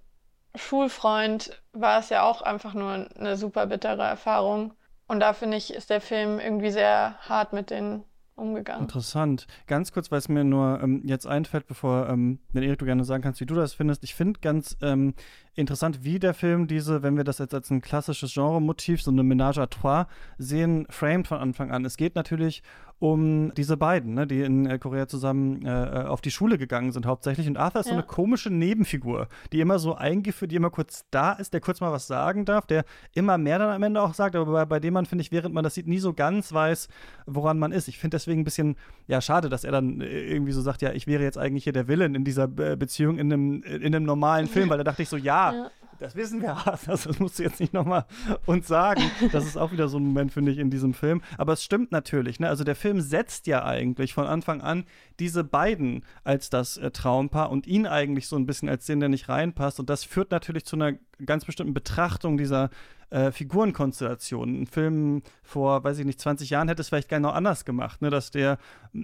[0.55, 4.75] Schulfreund war es ja auch einfach nur eine super bittere Erfahrung.
[5.11, 8.05] Und da finde ich, ist der Film irgendwie sehr hart mit den
[8.37, 8.83] umgegangen.
[8.83, 9.49] Interessant.
[9.67, 13.21] Ganz kurz, weil es mir nur ähm, jetzt einfällt, bevor, ähm, Erik, du gerne sagen
[13.21, 14.05] kannst, wie du das findest.
[14.05, 15.15] Ich finde ganz ähm,
[15.57, 19.23] interessant, wie der Film diese, wenn wir das jetzt als ein klassisches Genre-Motiv, so eine
[19.23, 20.07] Ménage à trois
[20.39, 21.85] sehen, framed von Anfang an.
[21.85, 22.63] Es geht natürlich
[23.01, 26.93] um diese beiden, ne, die in äh, Korea zusammen äh, äh, auf die Schule gegangen
[26.93, 27.49] sind hauptsächlich.
[27.49, 27.93] Und Arthur ist ja.
[27.93, 31.81] so eine komische Nebenfigur, die immer so eingeführt, die immer kurz da ist, der kurz
[31.81, 32.85] mal was sagen darf, der
[33.15, 35.55] immer mehr dann am Ende auch sagt, aber bei, bei dem man, finde ich, während
[35.55, 36.89] man das sieht, nie so ganz weiß,
[37.25, 37.89] woran man ist.
[37.89, 40.93] Ich finde deswegen ein bisschen, ja, schade, dass er dann äh, irgendwie so sagt, ja,
[40.93, 44.47] ich wäre jetzt eigentlich hier der Villain in dieser Beziehung in einem, in einem normalen
[44.47, 47.61] Film, weil da dachte ich so, ja, ja das wissen wir, das musst du jetzt
[47.61, 48.07] nicht nochmal
[48.47, 49.03] uns sagen.
[49.33, 51.23] Das ist auch wieder so ein Moment, finde ich, in diesem Film.
[51.39, 52.49] Aber es stimmt natürlich, ne?
[52.49, 54.85] Also der Film setzt ja eigentlich von Anfang an
[55.19, 59.09] diese beiden als das äh, Traumpaar und ihn eigentlich so ein bisschen als den, der
[59.11, 59.79] nicht reinpasst.
[59.79, 60.95] Und das führt natürlich zu einer
[61.27, 62.71] ganz bestimmten Betrachtung dieser
[63.11, 64.63] äh, Figurenkonstellation.
[64.63, 68.03] Ein Film vor, weiß ich nicht, 20 Jahren hätte es vielleicht gerne noch anders gemacht,
[68.03, 68.11] ne?
[68.11, 68.59] dass der,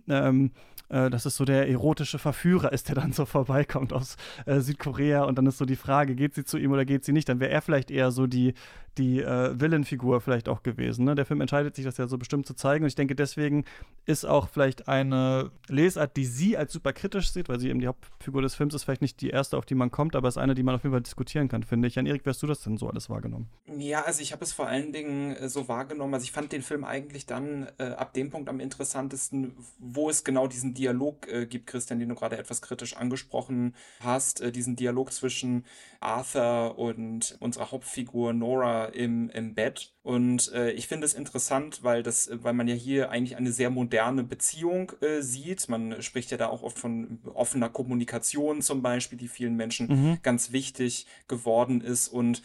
[0.09, 0.53] ähm,
[0.89, 5.25] äh, dass es so der erotische Verführer ist, der dann so vorbeikommt aus äh, Südkorea
[5.25, 7.29] und dann ist so die Frage, geht sie zu ihm oder geht sie nicht?
[7.29, 8.55] Dann wäre er vielleicht eher so die,
[8.99, 11.05] die äh, Villain-Figur vielleicht auch gewesen.
[11.05, 11.15] Ne?
[11.15, 13.65] Der Film entscheidet sich, das ja so bestimmt zu zeigen und ich denke, deswegen
[14.05, 17.89] ist auch vielleicht eine Lesart, die sie als super kritisch sieht, weil sie eben die
[17.89, 20.55] Hauptfigur des Films ist, vielleicht nicht die erste, auf die man kommt, aber ist eine,
[20.55, 21.97] die man auf jeden Fall diskutieren kann, finde ich.
[21.97, 23.49] Jan Erik, wie hast du das denn so alles wahrgenommen?
[23.79, 26.63] Ja, also ich habe es vor allen Dingen äh, so wahrgenommen, also ich fand den
[26.63, 31.47] Film eigentlich dann äh, ab dem Punkt am interessantesten, wo es genau diesen Dialog äh,
[31.47, 35.65] gibt, Christian, den du gerade etwas kritisch angesprochen hast, äh, diesen Dialog zwischen
[36.01, 39.93] Arthur und unserer Hauptfigur Nora im, im Bett.
[40.03, 43.71] Und äh, ich finde es interessant, weil das, weil man ja hier eigentlich eine sehr
[43.71, 45.69] moderne Beziehung äh, sieht.
[45.69, 50.19] Man spricht ja da auch oft von offener Kommunikation zum Beispiel, die vielen Menschen mhm.
[50.23, 52.09] ganz wichtig geworden ist.
[52.09, 52.43] Und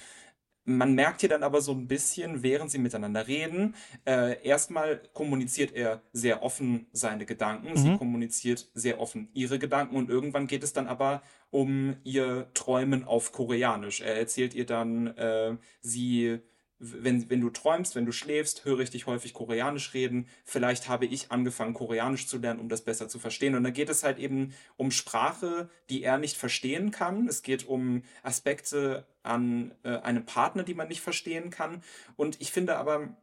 [0.64, 3.76] man merkt hier dann aber so ein bisschen, während sie miteinander reden,
[4.06, 7.78] äh, erstmal kommuniziert er sehr offen seine Gedanken, mhm.
[7.78, 13.04] sie kommuniziert sehr offen ihre Gedanken und irgendwann geht es dann aber um ihr Träumen
[13.04, 14.02] auf Koreanisch.
[14.02, 16.42] Er erzählt ihr dann, äh, sie
[16.82, 20.28] wenn, wenn du träumst, wenn du schläfst, höre ich dich häufig Koreanisch reden.
[20.44, 23.54] Vielleicht habe ich angefangen, Koreanisch zu lernen, um das besser zu verstehen.
[23.56, 27.28] Und dann geht es halt eben um Sprache, die er nicht verstehen kann.
[27.28, 31.84] Es geht um Aspekte an äh, einem Partner, die man nicht verstehen kann.
[32.16, 33.16] Und ich finde aber,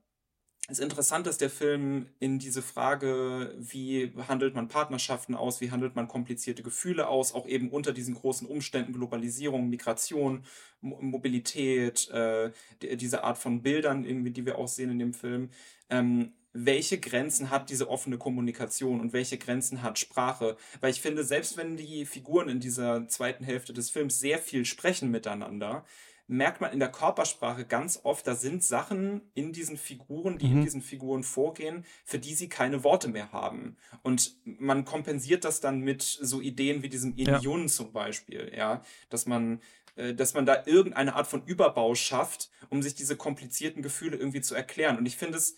[0.70, 5.70] es ist interessant, dass der Film in diese Frage, wie handelt man Partnerschaften aus, wie
[5.70, 10.44] handelt man komplizierte Gefühle aus, auch eben unter diesen großen Umständen Globalisierung, Migration,
[10.82, 12.50] Mobilität, äh,
[12.82, 15.48] diese Art von Bildern, irgendwie, die wir auch sehen in dem Film,
[15.88, 20.58] ähm, welche Grenzen hat diese offene Kommunikation und welche Grenzen hat Sprache?
[20.80, 24.66] Weil ich finde, selbst wenn die Figuren in dieser zweiten Hälfte des Films sehr viel
[24.66, 25.84] sprechen miteinander,
[26.28, 30.58] merkt man in der Körpersprache ganz oft, da sind Sachen in diesen Figuren, die mhm.
[30.58, 33.76] in diesen Figuren vorgehen, für die sie keine Worte mehr haben.
[34.02, 37.66] Und man kompensiert das dann mit so Ideen wie diesem Injun ja.
[37.68, 39.60] zum Beispiel, ja, dass man
[39.96, 44.42] äh, dass man da irgendeine Art von Überbau schafft, um sich diese komplizierten Gefühle irgendwie
[44.42, 44.98] zu erklären.
[44.98, 45.56] Und ich finde es,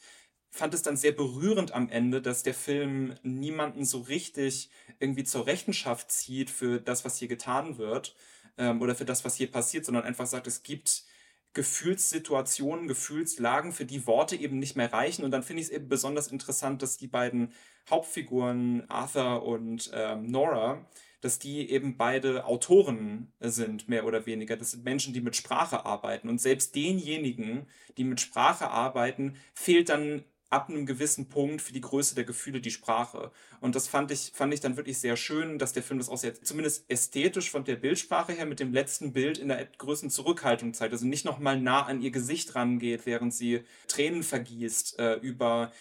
[0.51, 5.47] fand es dann sehr berührend am Ende, dass der Film niemanden so richtig irgendwie zur
[5.47, 8.17] Rechenschaft zieht für das, was hier getan wird,
[8.59, 11.05] ähm, oder für das, was hier passiert, sondern einfach sagt, es gibt
[11.53, 15.25] Gefühlssituationen, Gefühlslagen, für die Worte eben nicht mehr reichen.
[15.25, 17.53] Und dann finde ich es eben besonders interessant, dass die beiden
[17.89, 20.87] Hauptfiguren, Arthur und ähm, Nora,
[21.21, 24.57] dass die eben beide Autoren sind, mehr oder weniger.
[24.57, 26.29] Das sind Menschen, die mit Sprache arbeiten.
[26.29, 31.81] Und selbst denjenigen, die mit Sprache arbeiten, fehlt dann ab einem gewissen Punkt für die
[31.81, 33.31] Größe der Gefühle die Sprache.
[33.61, 36.19] Und das fand ich, fand ich dann wirklich sehr schön, dass der Film das auch
[36.19, 40.75] sehr, zumindest ästhetisch von der Bildsprache her mit dem letzten Bild in der größten Zurückhaltung
[40.75, 40.93] zeigt.
[40.93, 45.73] Also nicht nochmal nah an ihr Gesicht rangeht, während sie Tränen vergießt äh, über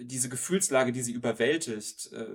[0.00, 2.10] diese Gefühlslage, die sie überwältigt.
[2.12, 2.26] Äh,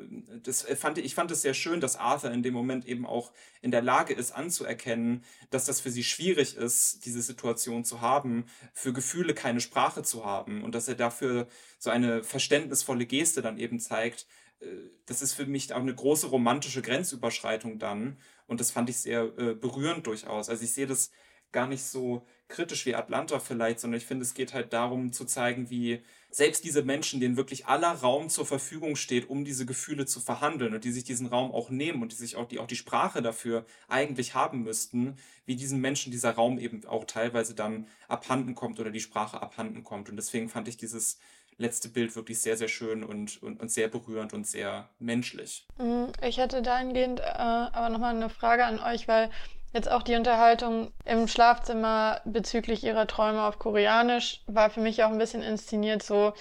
[0.44, 3.72] das fand ich, fand es sehr schön, dass Arthur in dem Moment eben auch in
[3.72, 8.94] der Lage ist, anzuerkennen, dass das für sie schwierig ist, diese Situation zu haben, für
[8.94, 11.48] Gefühle keine Sprache zu haben und dass er dafür
[11.80, 14.28] so eine verständnisvolle Geste dann eben zeigt.
[14.60, 14.66] Äh,
[15.08, 19.26] das ist für mich auch eine große romantische Grenzüberschreitung dann und das fand ich sehr
[19.26, 20.50] berührend durchaus.
[20.50, 21.12] Also ich sehe das
[21.52, 25.26] gar nicht so kritisch wie Atlanta vielleicht, sondern ich finde, es geht halt darum zu
[25.26, 30.06] zeigen, wie selbst diese Menschen, denen wirklich aller Raum zur Verfügung steht, um diese Gefühle
[30.06, 32.68] zu verhandeln und die sich diesen Raum auch nehmen und die sich auch die, auch
[32.68, 37.88] die Sprache dafür eigentlich haben müssten, wie diesen Menschen dieser Raum eben auch teilweise dann
[38.08, 40.10] abhanden kommt oder die Sprache abhanden kommt.
[40.10, 41.20] Und deswegen fand ich dieses
[41.58, 45.68] letzte Bild wirklich sehr, sehr schön und, und, und sehr berührend und sehr menschlich.
[45.78, 49.30] Mhm, ich hätte dahingehend äh, aber nochmal eine Frage an euch, weil
[49.74, 55.10] Jetzt auch die Unterhaltung im Schlafzimmer bezüglich ihrer Träume auf Koreanisch war für mich auch
[55.10, 56.34] ein bisschen inszeniert so,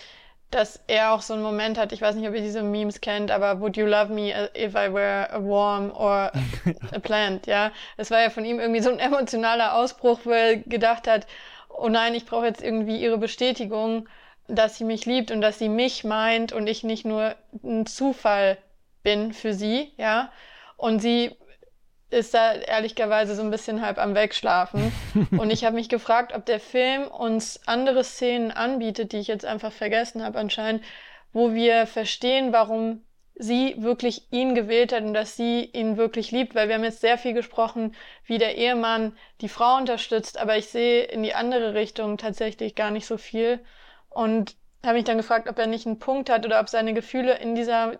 [0.50, 3.30] dass er auch so einen Moment hat, ich weiß nicht, ob ihr diese Memes kennt,
[3.30, 6.32] aber Would you love me if I were a worm or
[6.92, 7.70] a plant, ja?
[7.96, 11.28] Es war ja von ihm irgendwie so ein emotionaler Ausbruch, wo er gedacht hat,
[11.68, 14.08] oh nein, ich brauche jetzt irgendwie ihre Bestätigung,
[14.48, 18.58] dass sie mich liebt und dass sie mich meint und ich nicht nur ein Zufall
[19.04, 20.32] bin für sie, ja?
[20.76, 21.36] Und sie
[22.10, 24.92] ist da ehrlicherweise so ein bisschen halb am Wegschlafen.
[25.38, 29.44] und ich habe mich gefragt, ob der Film uns andere Szenen anbietet, die ich jetzt
[29.44, 30.84] einfach vergessen habe anscheinend,
[31.32, 33.04] wo wir verstehen, warum
[33.36, 37.00] sie wirklich ihn gewählt hat und dass sie ihn wirklich liebt, weil wir haben jetzt
[37.00, 37.94] sehr viel gesprochen,
[38.26, 42.90] wie der Ehemann die Frau unterstützt, aber ich sehe in die andere Richtung tatsächlich gar
[42.90, 43.60] nicht so viel
[44.10, 47.38] und habe mich dann gefragt, ob er nicht einen Punkt hat oder ob seine Gefühle
[47.38, 47.98] in dieser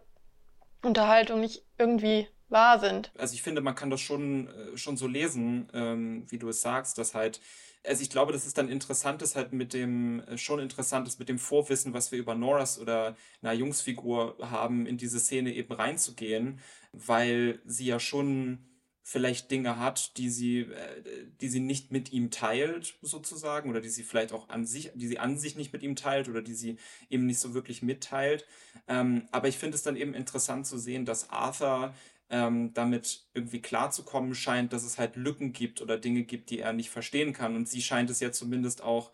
[0.82, 3.12] Unterhaltung nicht irgendwie wahr sind.
[3.16, 6.60] Also ich finde, man kann das schon, äh, schon so lesen, ähm, wie du es
[6.60, 7.40] sagst, dass halt,
[7.86, 11.18] also ich glaube, dass es dann interessant ist halt mit dem, äh, schon interessant ist
[11.18, 15.72] mit dem Vorwissen, was wir über Noras oder einer Jungsfigur haben, in diese Szene eben
[15.72, 16.60] reinzugehen,
[16.92, 18.66] weil sie ja schon
[19.02, 23.88] vielleicht Dinge hat, die sie, äh, die sie nicht mit ihm teilt, sozusagen, oder die
[23.88, 26.54] sie vielleicht auch an sich, die sie an sich nicht mit ihm teilt oder die
[26.54, 26.76] sie
[27.08, 28.46] eben nicht so wirklich mitteilt.
[28.86, 31.92] Ähm, aber ich finde es dann eben interessant zu sehen, dass Arthur
[32.30, 36.72] ähm, damit irgendwie klarzukommen scheint, dass es halt Lücken gibt oder Dinge gibt, die er
[36.72, 37.56] nicht verstehen kann.
[37.56, 39.10] Und sie scheint es ja zumindest auch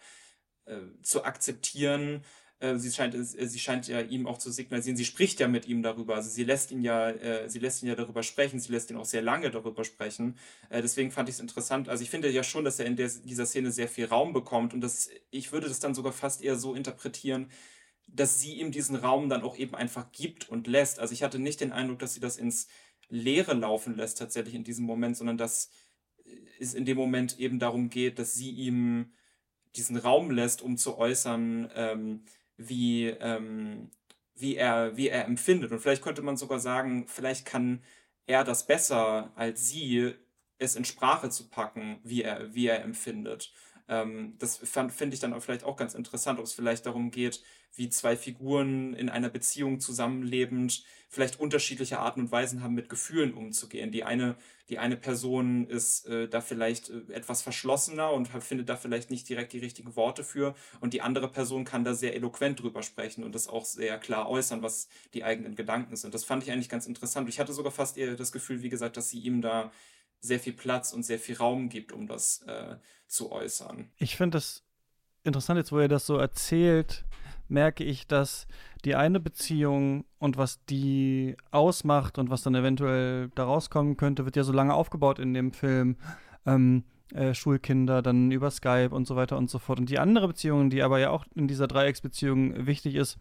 [0.67, 2.23] äh, zu akzeptieren.
[2.59, 4.99] Äh, sie scheint äh, sie scheint ja ihm auch zu signalisieren.
[4.99, 6.15] Sie spricht ja mit ihm darüber.
[6.15, 8.61] Also sie lässt ihn ja, äh, sie lässt ihn ja darüber sprechen.
[8.61, 10.37] Sie lässt ihn auch sehr lange darüber sprechen.
[10.69, 11.89] Äh, deswegen fand ich es interessant.
[11.89, 14.75] Also ich finde ja schon, dass er in der, dieser Szene sehr viel Raum bekommt
[14.75, 17.51] und das, ich würde das dann sogar fast eher so interpretieren,
[18.09, 20.99] dass sie ihm diesen Raum dann auch eben einfach gibt und lässt.
[21.01, 22.69] Also ich hatte nicht den Eindruck, dass sie das ins
[23.09, 25.71] Leere laufen lässt tatsächlich in diesem Moment, sondern dass
[26.59, 29.13] es in dem Moment eben darum geht, dass sie ihm
[29.77, 32.25] diesen Raum lässt, um zu äußern, ähm,
[32.57, 33.91] wie, ähm,
[34.35, 35.73] wie, er, wie er empfindet.
[35.73, 37.83] Und vielleicht könnte man sogar sagen, vielleicht kann
[38.27, 40.15] er das besser als sie,
[40.59, 43.53] es in Sprache zu packen, wie er, wie er empfindet.
[43.89, 47.43] Ähm, das finde ich dann auch vielleicht auch ganz interessant, ob es vielleicht darum geht,
[47.75, 53.35] wie zwei Figuren in einer Beziehung zusammenlebend vielleicht unterschiedliche Arten und Weisen haben, mit Gefühlen
[53.35, 53.93] umzugehen.
[53.93, 54.37] Die eine,
[54.69, 59.29] die eine Person ist äh, da vielleicht äh, etwas verschlossener und findet da vielleicht nicht
[59.29, 63.25] direkt die richtigen Worte für und die andere Person kann da sehr eloquent drüber sprechen
[63.25, 66.15] und das auch sehr klar äußern, was die eigenen Gedanken sind.
[66.15, 67.29] Das fand ich eigentlich ganz interessant.
[67.29, 69.71] Ich hatte sogar fast eher das Gefühl, wie gesagt, dass sie ihm da
[70.21, 72.77] sehr viel Platz und sehr viel Raum gibt, um das äh,
[73.07, 73.91] zu äußern.
[73.97, 74.63] Ich finde das
[75.23, 77.05] interessant, jetzt wo ihr das so erzählt,
[77.49, 78.47] merke ich, dass
[78.85, 84.37] die eine Beziehung und was die ausmacht und was dann eventuell da rauskommen könnte, wird
[84.37, 85.97] ja so lange aufgebaut in dem Film.
[86.45, 86.85] Ähm,
[87.15, 89.79] äh, Schulkinder, dann über Skype und so weiter und so fort.
[89.79, 93.19] Und die andere Beziehung, die aber ja auch in dieser Dreiecksbeziehung wichtig ist,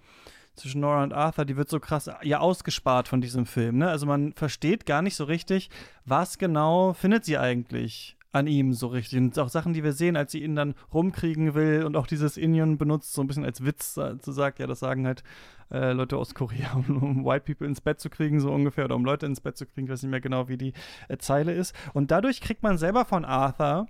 [0.55, 3.77] zwischen Nora und Arthur, die wird so krass ja ausgespart von diesem Film.
[3.77, 3.89] Ne?
[3.89, 5.69] Also man versteht gar nicht so richtig,
[6.05, 9.17] was genau findet sie eigentlich an ihm so richtig.
[9.19, 12.36] Und auch Sachen, die wir sehen, als sie ihn dann rumkriegen will und auch dieses
[12.36, 15.23] Indian benutzt, so ein bisschen als Witz zu sagen, ja, das sagen halt
[15.71, 18.95] äh, Leute aus Korea, um, um, White People ins Bett zu kriegen, so ungefähr, oder
[18.95, 20.73] um Leute ins Bett zu kriegen, ich weiß nicht mehr genau, wie die
[21.07, 21.73] äh, Zeile ist.
[21.93, 23.88] Und dadurch kriegt man selber von Arthur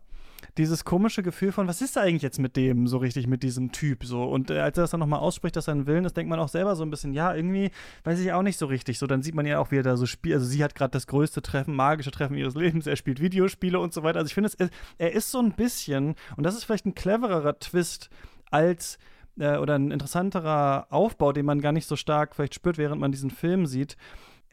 [0.58, 3.72] dieses komische Gefühl von, was ist da eigentlich jetzt mit dem, so richtig, mit diesem
[3.72, 4.24] Typ, so.
[4.24, 6.40] Und äh, als er das dann nochmal ausspricht, dass er einen Willen ist, denkt man
[6.40, 7.72] auch selber so ein bisschen, ja, irgendwie
[8.04, 9.00] weiß ich auch nicht so richtig.
[9.00, 10.36] So, dann sieht man ja auch, wie er da so spielt.
[10.36, 12.88] Also sie hat gerade das größte Treffen, magische Treffen ihres Lebens.
[12.88, 14.20] Er spielt Videospiele und so weiter.
[14.20, 14.50] Also ich finde,
[14.98, 18.10] er ist so ein bisschen, und das ist vielleicht ein clevererer Twist
[18.52, 18.98] als
[19.40, 23.12] äh, oder ein interessanterer Aufbau, den man gar nicht so stark vielleicht spürt, während man
[23.12, 23.98] diesen Film sieht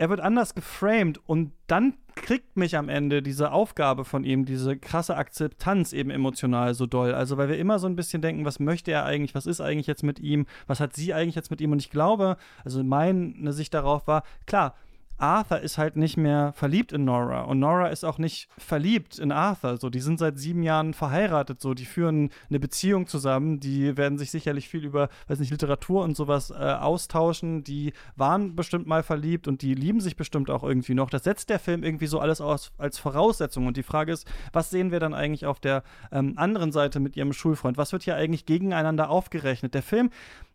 [0.02, 4.76] er wird anders geframed und dann kriegt mich am Ende diese Aufgabe von ihm, diese
[4.76, 7.14] krasse Akzeptanz eben emotional so doll.
[7.14, 9.86] Also, weil wir immer so ein bisschen denken, was möchte er eigentlich, was ist eigentlich
[9.86, 11.70] jetzt mit ihm, was hat sie eigentlich jetzt mit ihm?
[11.70, 14.74] Und ich glaube, also meine Sicht darauf war, klar,
[15.18, 19.32] Arthur ist halt nicht mehr verliebt in Nora und Nora ist auch nicht verliebt in
[19.32, 19.76] Arthur.
[19.76, 24.18] So, die sind seit sieben Jahren verheiratet, so, die führen eine Beziehung zusammen, die werden
[24.18, 27.64] sich sicherlich viel über, weiß nicht, Literatur und sowas äh, austauschen.
[27.64, 31.10] Die waren bestimmt mal verliebt und die lieben sich bestimmt auch irgendwie noch.
[31.10, 33.66] Das setzt der Film irgendwie so alles aus als Voraussetzung.
[33.66, 37.16] Und die Frage ist, was sehen wir dann eigentlich auf der ähm, anderen Seite mit
[37.16, 37.76] ihrem Schulfreund?
[37.76, 39.74] Was wird hier eigentlich gegeneinander aufgerechnet?
[39.74, 40.10] Der Film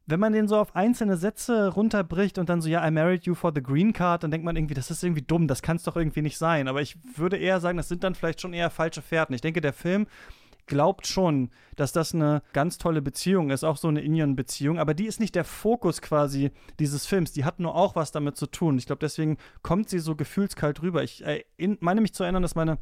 [0.07, 3.35] wenn man den so auf einzelne Sätze runterbricht und dann so, ja, I married you
[3.35, 5.83] for the green card, dann denkt man irgendwie, das ist irgendwie dumm, das kann es
[5.83, 6.67] doch irgendwie nicht sein.
[6.67, 9.33] Aber ich würde eher sagen, das sind dann vielleicht schon eher falsche Fährten.
[9.33, 10.07] Ich denke, der Film
[10.65, 15.05] glaubt schon, dass das eine ganz tolle Beziehung ist, auch so eine Indian-Beziehung, aber die
[15.05, 17.31] ist nicht der Fokus quasi dieses Films.
[17.31, 18.77] Die hat nur auch was damit zu tun.
[18.77, 21.03] Ich glaube, deswegen kommt sie so gefühlskalt rüber.
[21.03, 21.43] Ich äh,
[21.79, 22.77] meine mich zu erinnern, dass meine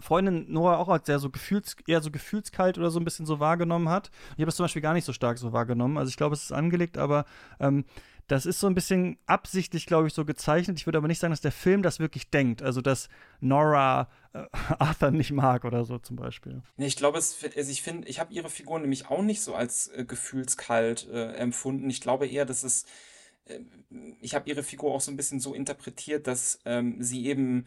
[0.00, 3.40] Freundin Nora auch als sehr so gefühls, eher so gefühlskalt oder so ein bisschen so
[3.40, 4.10] wahrgenommen hat.
[4.32, 5.98] Ich habe das zum Beispiel gar nicht so stark so wahrgenommen.
[5.98, 7.24] Also ich glaube, es ist angelegt, aber
[7.60, 7.84] ähm,
[8.28, 10.78] das ist so ein bisschen absichtlich, glaube ich, so gezeichnet.
[10.78, 12.62] Ich würde aber nicht sagen, dass der Film das wirklich denkt.
[12.62, 13.08] Also, dass
[13.40, 14.44] Nora äh,
[14.78, 16.62] Arthur nicht mag oder so zum Beispiel.
[16.76, 19.54] Nee, ich glaube, es, also ich finde, ich habe ihre Figur nämlich auch nicht so
[19.54, 21.90] als äh, gefühlskalt äh, empfunden.
[21.90, 22.86] Ich glaube eher, dass es
[23.44, 23.60] äh,
[24.20, 27.66] ich habe ihre Figur auch so ein bisschen so interpretiert, dass ähm, sie eben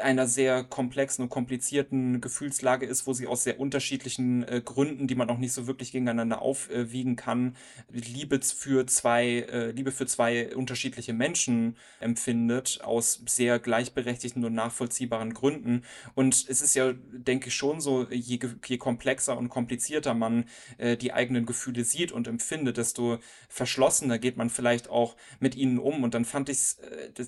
[0.00, 5.14] einer sehr komplexen und komplizierten Gefühlslage ist, wo sie aus sehr unterschiedlichen äh, Gründen, die
[5.14, 7.54] man auch nicht so wirklich gegeneinander aufwiegen kann,
[7.90, 15.34] Liebe für zwei, äh, Liebe für zwei unterschiedliche Menschen empfindet, aus sehr gleichberechtigten und nachvollziehbaren
[15.34, 15.82] Gründen.
[16.14, 20.46] Und es ist ja, denke ich, schon so, je, je komplexer und komplizierter man
[20.78, 23.18] äh, die eigenen Gefühle sieht und empfindet, desto
[23.50, 26.04] verschlossener geht man vielleicht auch mit ihnen um.
[26.04, 27.24] Und dann fand ich äh,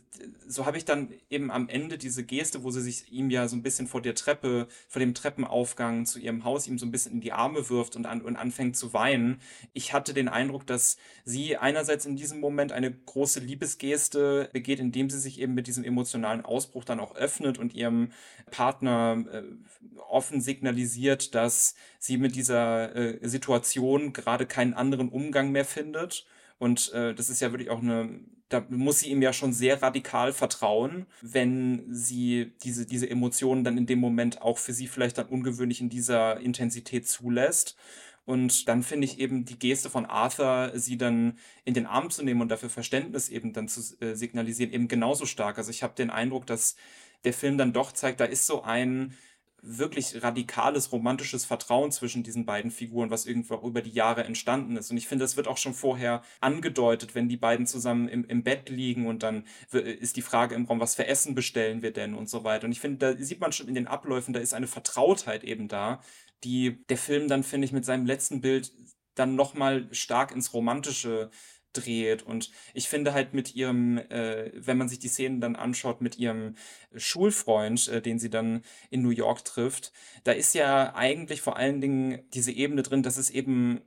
[0.47, 3.49] so habe ich dann eben am Ende diese Geste Geste, wo sie sich ihm ja
[3.49, 6.93] so ein bisschen vor der Treppe, vor dem Treppenaufgang zu ihrem Haus ihm so ein
[6.93, 9.41] bisschen in die Arme wirft und, an, und anfängt zu weinen.
[9.73, 15.11] Ich hatte den Eindruck, dass sie einerseits in diesem Moment eine große Liebesgeste begeht, indem
[15.11, 18.13] sie sich eben mit diesem emotionalen Ausbruch dann auch öffnet und ihrem
[18.53, 19.43] Partner äh,
[20.09, 26.27] offen signalisiert, dass sie mit dieser äh, Situation gerade keinen anderen Umgang mehr findet.
[26.59, 29.83] Und äh, das ist ja wirklich auch eine da muss sie ihm ja schon sehr
[29.83, 35.19] radikal vertrauen, wenn sie diese, diese Emotionen dann in dem Moment auch für sie vielleicht
[35.19, 37.77] dann ungewöhnlich in dieser Intensität zulässt.
[38.25, 42.25] Und dann finde ich eben die Geste von Arthur, sie dann in den Arm zu
[42.25, 45.59] nehmen und dafür Verständnis eben dann zu äh, signalisieren, eben genauso stark.
[45.59, 46.77] Also ich habe den Eindruck, dass
[47.25, 49.15] der Film dann doch zeigt, da ist so ein
[49.69, 54.91] wirklich radikales romantisches Vertrauen zwischen diesen beiden Figuren, was irgendwo über die Jahre entstanden ist.
[54.91, 58.43] Und ich finde, das wird auch schon vorher angedeutet, wenn die beiden zusammen im, im
[58.43, 62.15] Bett liegen und dann ist die Frage im Raum, was für Essen bestellen wir denn
[62.15, 62.67] und so weiter.
[62.67, 65.69] Und ich finde, da sieht man schon in den Abläufen, da ist eine Vertrautheit eben
[65.69, 66.01] da,
[66.45, 68.73] die der Film dann, finde ich, mit seinem letzten Bild
[69.15, 71.31] dann nochmal stark ins Romantische
[71.81, 72.23] dreht.
[72.23, 76.19] Und ich finde halt mit ihrem, äh, wenn man sich die Szenen dann anschaut, mit
[76.19, 76.55] ihrem
[76.95, 79.93] Schulfreund, äh, den sie dann in New York trifft,
[80.25, 83.81] da ist ja eigentlich vor allen Dingen diese Ebene drin, dass es eben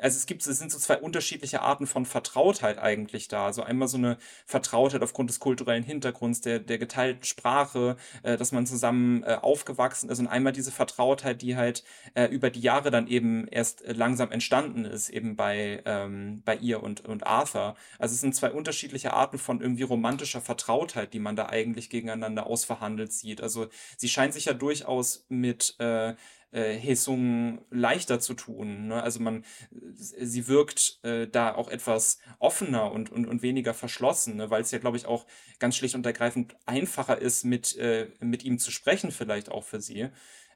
[0.00, 3.46] also es gibt, es sind so zwei unterschiedliche Arten von Vertrautheit eigentlich da.
[3.46, 8.52] Also einmal so eine Vertrautheit aufgrund des kulturellen Hintergrunds, der, der geteilten Sprache, äh, dass
[8.52, 11.84] man zusammen äh, aufgewachsen ist und einmal diese Vertrautheit, die halt
[12.14, 16.56] äh, über die Jahre dann eben erst äh, langsam entstanden ist, eben bei, ähm, bei
[16.56, 17.76] ihr und, und Arthur.
[17.98, 22.46] Also es sind zwei unterschiedliche Arten von irgendwie romantischer Vertrautheit, die man da eigentlich gegeneinander
[22.46, 23.40] ausverhandelt sieht.
[23.40, 26.14] Also sie scheint sich ja durchaus mit äh,
[26.56, 28.88] äh, Hesung leichter zu tun.
[28.88, 29.02] Ne?
[29.02, 34.50] Also man, sie wirkt äh, da auch etwas offener und, und, und weniger verschlossen, ne?
[34.50, 35.26] weil es ja, glaube ich, auch
[35.58, 39.82] ganz schlicht und ergreifend einfacher ist, mit, äh, mit ihm zu sprechen, vielleicht auch für
[39.82, 40.08] sie.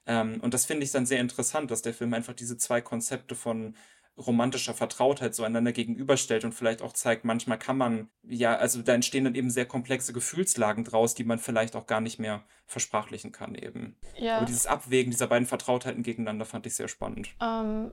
[0.07, 3.35] Ähm, und das finde ich dann sehr interessant, dass der Film einfach diese zwei Konzepte
[3.35, 3.77] von
[4.25, 8.95] romantischer Vertrautheit so einander gegenüberstellt und vielleicht auch zeigt, manchmal kann man, ja, also da
[8.95, 13.33] entstehen dann eben sehr komplexe Gefühlslagen draus, die man vielleicht auch gar nicht mehr versprachlichen
[13.33, 13.97] kann eben.
[14.19, 14.37] Ja.
[14.37, 17.31] Aber dieses Abwägen dieser beiden Vertrautheiten gegeneinander fand ich sehr spannend.
[17.41, 17.93] Ähm,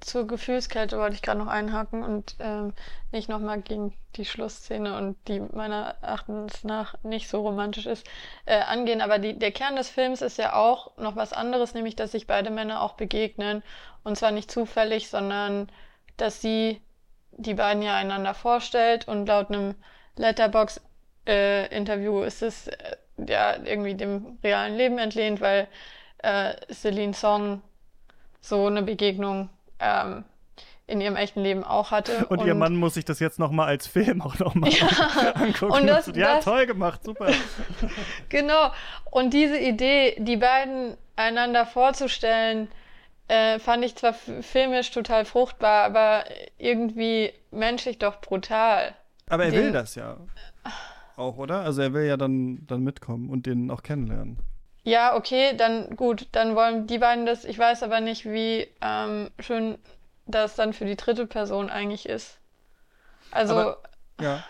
[0.00, 2.72] zur Gefühlskälte wollte ich gerade noch einhaken und ähm,
[3.10, 8.06] nicht nochmal gegen die Schlussszene und die meiner Erachtens nach nicht so romantisch ist,
[8.46, 9.00] äh, angehen.
[9.00, 12.28] Aber die, der Kern des Films ist ja auch noch was anderes, nämlich dass sich
[12.28, 13.62] beide Männer auch begegnen.
[14.04, 15.68] Und zwar nicht zufällig, sondern
[16.16, 16.80] dass sie
[17.32, 19.74] die beiden ja einander vorstellt und laut einem
[20.16, 25.66] Letterbox-Interview äh, ist es äh, ja irgendwie dem realen Leben entlehnt, weil
[26.18, 27.62] äh, Celine Song
[28.40, 29.48] so eine Begegnung
[29.82, 30.24] ähm,
[30.86, 32.26] in ihrem echten Leben auch hatte.
[32.26, 35.72] Und, und ihr Mann muss sich das jetzt nochmal als Film auch nochmal ja, angucken.
[35.72, 37.28] Und das, ja, das, toll gemacht, super.
[38.28, 38.72] genau.
[39.10, 42.68] Und diese Idee, die beiden einander vorzustellen,
[43.28, 46.24] äh, fand ich zwar filmisch total fruchtbar, aber
[46.58, 48.94] irgendwie menschlich doch brutal.
[49.28, 50.18] Aber er den, will das ja
[51.16, 51.60] auch, oder?
[51.60, 54.38] Also er will ja dann, dann mitkommen und den auch kennenlernen.
[54.84, 57.44] Ja, okay, dann gut, dann wollen die beiden das.
[57.44, 59.78] Ich weiß aber nicht, wie ähm, schön
[60.26, 62.38] das dann für die dritte Person eigentlich ist.
[63.30, 63.82] Also, aber,
[64.20, 64.44] ja.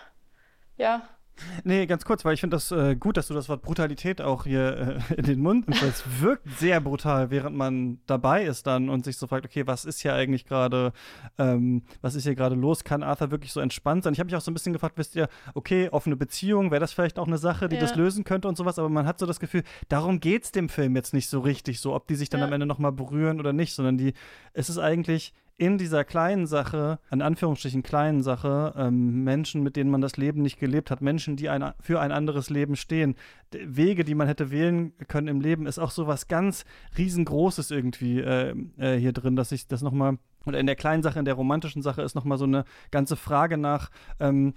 [0.77, 1.01] Ja.
[1.63, 4.43] Nee, ganz kurz, weil ich finde das äh, gut, dass du das Wort Brutalität auch
[4.43, 5.83] hier äh, in den Mund nimmst.
[5.83, 9.85] Es wirkt sehr brutal, während man dabei ist dann und sich so fragt, okay, was
[9.85, 10.93] ist hier eigentlich gerade,
[11.37, 12.83] ähm, was ist hier gerade los?
[12.83, 14.13] Kann Arthur wirklich so entspannt sein?
[14.13, 16.93] Ich habe mich auch so ein bisschen gefragt, wisst ihr, okay, offene Beziehung, wäre das
[16.93, 17.81] vielleicht auch eine Sache, die ja.
[17.81, 20.69] das lösen könnte und sowas, aber man hat so das Gefühl, darum geht es dem
[20.69, 22.47] Film jetzt nicht so richtig, so ob die sich dann ja.
[22.47, 24.13] am Ende nochmal berühren oder nicht, sondern die,
[24.53, 29.91] es ist eigentlich in dieser kleinen Sache, in Anführungsstrichen kleinen Sache, ähm, Menschen, mit denen
[29.91, 33.15] man das Leben nicht gelebt hat, Menschen, die ein, für ein anderes Leben stehen,
[33.51, 36.65] Wege, die man hätte wählen können im Leben, ist auch so was ganz
[36.97, 41.19] riesengroßes irgendwie äh, äh, hier drin, dass ich das nochmal, oder in der kleinen Sache,
[41.19, 44.55] in der romantischen Sache ist nochmal so eine ganze Frage nach, ähm,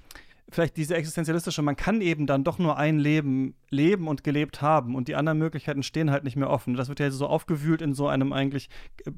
[0.48, 4.94] vielleicht diese existenzialistische, man kann eben dann doch nur ein Leben leben und gelebt haben
[4.94, 6.74] und die anderen Möglichkeiten stehen halt nicht mehr offen.
[6.74, 8.68] Das wird ja so aufgewühlt in so einem eigentlich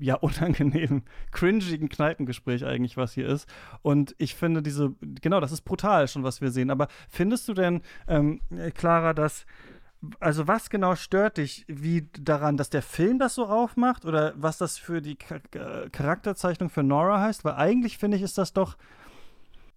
[0.01, 3.47] ja unangenehmen, cringigen Kneipengespräch eigentlich, was hier ist.
[3.83, 6.71] Und ich finde diese, genau, das ist brutal schon, was wir sehen.
[6.71, 8.41] Aber findest du denn, ähm,
[8.75, 9.45] Clara, dass
[10.21, 14.57] also was genau stört dich wie daran, dass der Film das so aufmacht oder was
[14.57, 17.45] das für die Charakterzeichnung für Nora heißt?
[17.45, 18.77] Weil eigentlich finde ich, ist das doch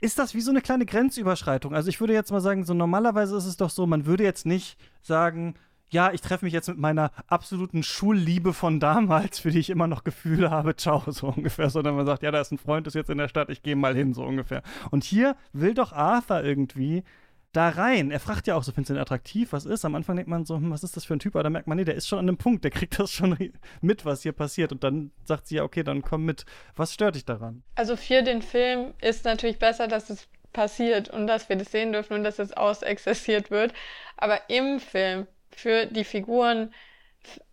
[0.01, 1.73] ist das wie so eine kleine Grenzüberschreitung.
[1.73, 4.45] Also ich würde jetzt mal sagen, so normalerweise ist es doch so, man würde jetzt
[4.45, 5.55] nicht sagen,
[5.91, 9.87] ja, ich treffe mich jetzt mit meiner absoluten Schulliebe von damals, für die ich immer
[9.87, 12.95] noch Gefühle habe, ciao, so ungefähr, sondern man sagt, ja, da ist ein Freund, ist
[12.95, 14.63] jetzt in der Stadt, ich gehe mal hin, so ungefähr.
[14.89, 17.03] Und hier will doch Arthur irgendwie
[17.51, 18.11] da rein.
[18.11, 19.51] Er fragt ja auch so, findest du ihn attraktiv?
[19.51, 19.83] Was ist?
[19.83, 21.35] Am Anfang denkt man so, hm, was ist das für ein Typ?
[21.35, 23.37] Aber dann merkt man, nee, der ist schon an einem Punkt, der kriegt das schon
[23.81, 24.71] mit, was hier passiert.
[24.71, 26.45] Und dann sagt sie ja, okay, dann komm mit.
[26.75, 27.63] Was stört dich daran?
[27.75, 31.93] Also für den Film ist natürlich besser, dass es passiert und dass wir das sehen
[31.93, 33.73] dürfen und dass es ausexerziert wird.
[34.17, 36.73] Aber im Film, für die Figuren,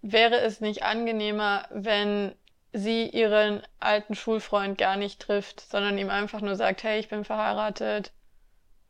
[0.02, 2.34] wäre es nicht angenehmer, wenn
[2.72, 7.24] sie ihren alten Schulfreund gar nicht trifft, sondern ihm einfach nur sagt, hey, ich bin
[7.24, 8.12] verheiratet,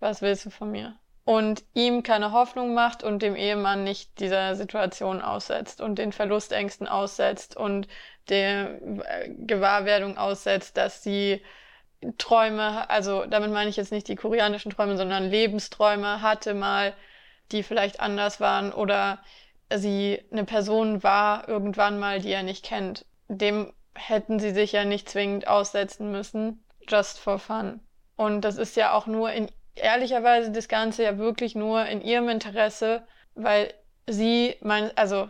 [0.01, 0.99] was willst du von mir?
[1.25, 6.89] Und ihm keine Hoffnung macht und dem Ehemann nicht dieser Situation aussetzt und den Verlustängsten
[6.89, 7.87] aussetzt und
[8.29, 11.43] der äh, Gewahrwerdung aussetzt, dass sie
[12.17, 16.95] Träume, also damit meine ich jetzt nicht die koreanischen Träume, sondern Lebensträume hatte mal,
[17.51, 19.19] die vielleicht anders waren oder
[19.75, 23.05] sie eine Person war irgendwann mal, die er nicht kennt.
[23.29, 27.81] Dem hätten sie sich ja nicht zwingend aussetzen müssen, just for fun.
[28.17, 29.49] Und das ist ja auch nur in
[29.81, 33.73] ehrlicherweise das Ganze ja wirklich nur in ihrem Interesse, weil
[34.07, 35.29] sie, mein, also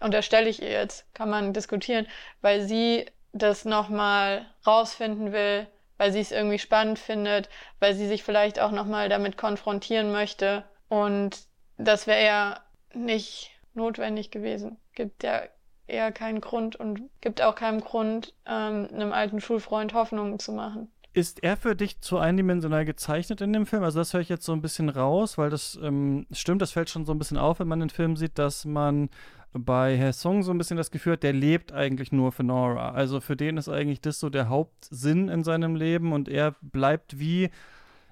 [0.00, 2.06] unterstelle ich ihr jetzt, kann man diskutieren,
[2.40, 5.66] weil sie das nochmal rausfinden will,
[5.98, 7.48] weil sie es irgendwie spannend findet,
[7.80, 10.64] weil sie sich vielleicht auch nochmal damit konfrontieren möchte.
[10.88, 11.38] Und
[11.76, 12.60] das wäre ja
[12.92, 14.78] nicht notwendig gewesen.
[14.94, 15.42] Gibt ja
[15.86, 20.90] eher keinen Grund und gibt auch keinen Grund, ähm, einem alten Schulfreund Hoffnungen zu machen.
[21.14, 23.84] Ist er für dich zu eindimensional gezeichnet in dem Film?
[23.84, 26.90] Also das höre ich jetzt so ein bisschen raus, weil das ähm, stimmt, das fällt
[26.90, 29.08] schon so ein bisschen auf, wenn man den Film sieht, dass man
[29.52, 32.90] bei Herr Song so ein bisschen das Gefühl hat, der lebt eigentlich nur für Nora.
[32.90, 37.20] Also für den ist eigentlich das so der Hauptsinn in seinem Leben und er bleibt
[37.20, 37.50] wie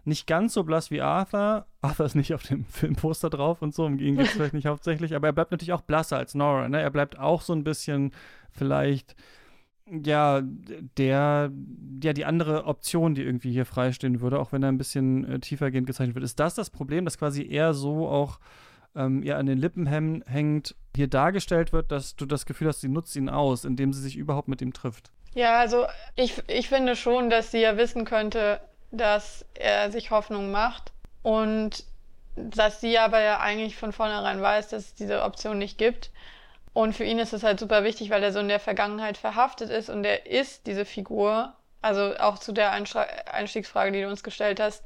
[0.05, 1.67] nicht ganz so blass wie Arthur.
[1.81, 4.67] Arthur ist nicht auf dem Filmposter drauf und so, um ihn geht es vielleicht nicht
[4.67, 6.69] hauptsächlich, aber er bleibt natürlich auch blasser als Nora.
[6.69, 6.81] Ne?
[6.81, 8.13] Er bleibt auch so ein bisschen
[8.53, 9.17] vielleicht,
[9.91, 11.51] ja, der,
[12.03, 15.39] ja, die andere Option, die irgendwie hier freistehen würde, auch wenn er ein bisschen äh,
[15.41, 16.25] tiefergehend gezeichnet wird.
[16.25, 18.39] Ist das das Problem, dass quasi er so auch
[18.95, 22.89] ähm, ihr an den Lippen hängt, hier dargestellt wird, dass du das Gefühl hast, sie
[22.89, 25.11] nutzt ihn aus, indem sie sich überhaupt mit ihm trifft?
[25.35, 28.61] Ja, also ich, ich finde schon, dass sie ja wissen könnte,
[28.91, 31.85] dass er sich Hoffnung macht und
[32.37, 36.11] dass sie aber ja eigentlich von vornherein weiß, dass es diese Option nicht gibt.
[36.73, 39.71] Und für ihn ist es halt super wichtig, weil er so in der Vergangenheit verhaftet
[39.71, 41.55] ist und er ist diese Figur.
[41.83, 44.85] Also auch zu der Einstiegsfrage, die du uns gestellt hast,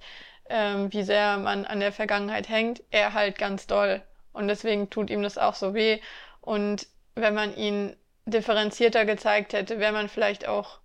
[0.49, 4.03] ähm, wie sehr man an der Vergangenheit hängt, er halt ganz doll.
[4.33, 6.01] Und deswegen tut ihm das auch so weh.
[6.41, 10.79] Und wenn man ihn differenzierter gezeigt hätte, wäre man vielleicht auch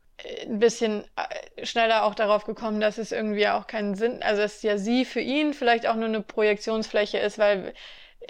[0.46, 4.62] ein bisschen äh, schneller auch darauf gekommen, dass es irgendwie auch keinen Sinn, also dass
[4.62, 7.74] ja sie für ihn vielleicht auch nur eine Projektionsfläche ist, weil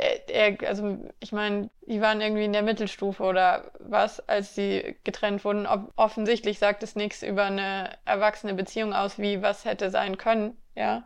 [0.02, 5.46] er, also ich meine, die waren irgendwie in der Mittelstufe oder was, als sie getrennt
[5.46, 5.68] wurden.
[5.68, 10.58] Ob, offensichtlich sagt es nichts über eine erwachsene Beziehung aus, wie was hätte sein können,
[10.76, 11.04] ja.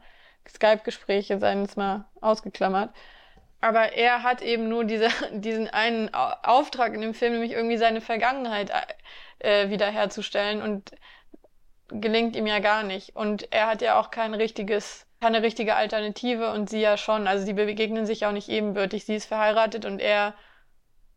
[0.48, 2.94] Skype-Gespräche seien jetzt mal ausgeklammert.
[3.62, 8.02] Aber er hat eben nur diese, diesen einen Auftrag in dem Film, nämlich irgendwie seine
[8.02, 8.72] Vergangenheit
[9.40, 10.92] äh, wiederherzustellen und
[11.88, 13.16] gelingt ihm ja gar nicht.
[13.16, 17.26] Und er hat ja auch kein richtiges, keine richtige Alternative und sie ja schon.
[17.28, 19.06] Also sie begegnen sich auch nicht ebenbürtig.
[19.06, 20.36] Sie ist verheiratet und er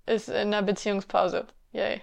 [0.07, 1.47] ist in einer Beziehungspause.
[1.73, 2.01] Yay.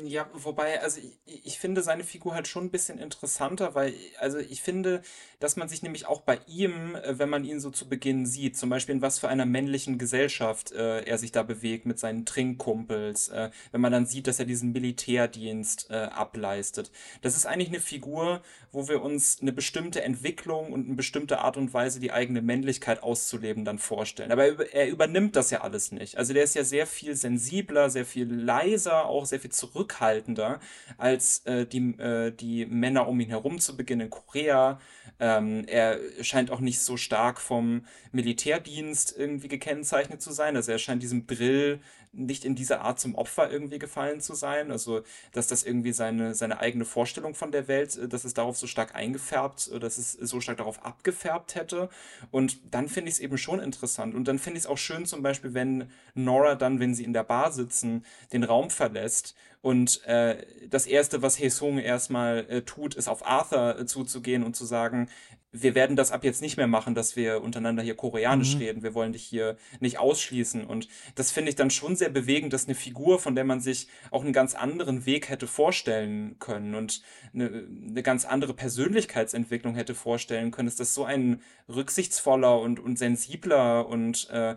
[0.00, 4.38] Ja, wobei, also ich, ich finde seine Figur halt schon ein bisschen interessanter, weil, also
[4.38, 5.02] ich finde,
[5.40, 8.56] dass man sich nämlich auch bei ihm, äh, wenn man ihn so zu Beginn sieht,
[8.56, 12.24] zum Beispiel in was für einer männlichen Gesellschaft äh, er sich da bewegt mit seinen
[12.26, 16.92] Trinkkumpels, äh, wenn man dann sieht, dass er diesen Militärdienst äh, ableistet.
[17.22, 21.56] Das ist eigentlich eine Figur, wo wir uns eine bestimmte Entwicklung und eine bestimmte Art
[21.56, 24.30] und Weise, die eigene Männlichkeit auszuleben, dann vorstellen.
[24.30, 26.18] Aber er, er übernimmt das ja alles nicht.
[26.18, 30.60] Also der ist ja sehr viel sensibler, sehr viel leiser, auch sehr viel zurück zurückhaltender
[30.96, 34.80] als äh, die, äh, die Männer um ihn herum zu Beginn in Korea.
[35.20, 40.56] Ähm, er scheint auch nicht so stark vom Militärdienst irgendwie gekennzeichnet zu sein.
[40.56, 41.80] Also er scheint diesem Drill
[42.12, 44.70] nicht in dieser Art zum Opfer irgendwie gefallen zu sein.
[44.70, 48.56] Also, dass das irgendwie seine, seine eigene Vorstellung von der Welt, äh, dass es darauf
[48.56, 51.88] so stark eingefärbt, äh, dass es so stark darauf abgefärbt hätte.
[52.30, 54.14] Und dann finde ich es eben schon interessant.
[54.14, 57.12] Und dann finde ich es auch schön, zum Beispiel, wenn Nora dann, wenn sie in
[57.12, 62.94] der Bar sitzen, den Raum verlässt und äh, das Erste, was Hesung erstmal äh, tut,
[62.94, 65.08] ist auf Arthur äh, zuzugehen und zu sagen,
[65.50, 68.60] wir werden das ab jetzt nicht mehr machen, dass wir untereinander hier koreanisch mhm.
[68.60, 68.82] reden.
[68.82, 70.64] Wir wollen dich hier nicht ausschließen.
[70.64, 73.88] Und das finde ich dann schon sehr bewegend, dass eine Figur, von der man sich
[74.10, 77.02] auch einen ganz anderen Weg hätte vorstellen können und
[77.32, 82.98] eine, eine ganz andere Persönlichkeitsentwicklung hätte vorstellen können, dass das so ein rücksichtsvoller und, und
[82.98, 84.56] sensibler und äh,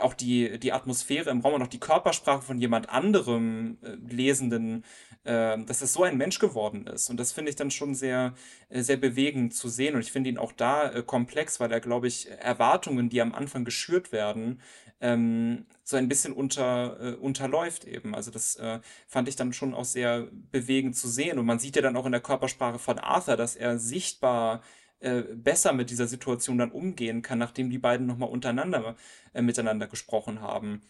[0.00, 3.96] auch die, die Atmosphäre im Raum und auch die Körpersprache von jemand anderem äh,
[4.36, 4.84] Lesenden
[5.24, 7.10] äh, dass es so ein Mensch geworden ist.
[7.10, 8.34] Und das finde ich dann schon sehr,
[8.68, 9.94] äh, sehr bewegend zu sehen.
[9.94, 13.34] Und ich finde ihn auch da äh, komplex, weil er, glaube ich, Erwartungen, die am
[13.34, 14.60] Anfang geschürt werden,
[15.00, 18.14] ähm, so ein bisschen unter, äh, unterläuft eben.
[18.14, 21.38] Also das äh, fand ich dann schon auch sehr bewegend zu sehen.
[21.38, 24.62] Und man sieht ja dann auch in der Körpersprache von Arthur, dass er sichtbar
[25.00, 28.96] äh, besser mit dieser Situation dann umgehen kann, nachdem die beiden nochmal untereinander
[29.34, 30.82] äh, miteinander gesprochen haben.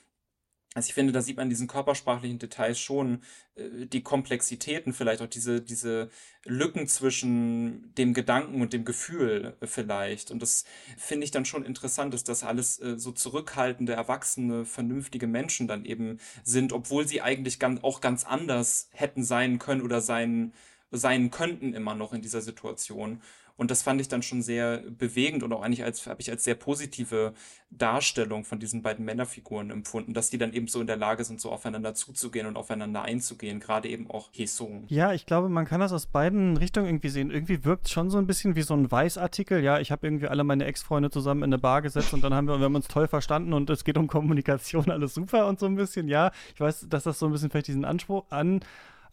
[0.77, 3.23] Also ich finde, da sieht man diesen körpersprachlichen Details schon
[3.55, 6.11] äh, die Komplexitäten, vielleicht auch diese, diese
[6.45, 10.31] Lücken zwischen dem Gedanken und dem Gefühl äh, vielleicht.
[10.31, 10.67] Und das
[10.99, 15.87] finde ich dann schon interessant, dass das alles äh, so zurückhaltende, erwachsene, vernünftige Menschen dann
[15.87, 20.53] eben sind, obwohl sie eigentlich ganz, auch ganz anders hätten sein können oder sein,
[20.91, 23.23] sein könnten immer noch in dieser Situation.
[23.57, 26.45] Und das fand ich dann schon sehr bewegend und auch eigentlich als, habe ich als
[26.45, 27.33] sehr positive
[27.71, 31.41] Darstellung von diesen beiden Männerfiguren empfunden, dass die dann eben so in der Lage sind,
[31.41, 34.85] so aufeinander zuzugehen und aufeinander einzugehen, gerade eben auch Hesung.
[34.89, 37.31] Ja, ich glaube, man kann das aus beiden Richtungen irgendwie sehen.
[37.31, 39.63] Irgendwie wirkt es schon so ein bisschen wie so ein Weißartikel.
[39.63, 42.49] Ja, ich habe irgendwie alle meine Ex-Freunde zusammen in eine Bar gesetzt und dann haben
[42.49, 45.67] wir, wir haben uns toll verstanden und es geht um Kommunikation, alles super und so
[45.67, 46.09] ein bisschen.
[46.09, 48.61] Ja, ich weiß, dass das so ein bisschen vielleicht diesen Anspruch an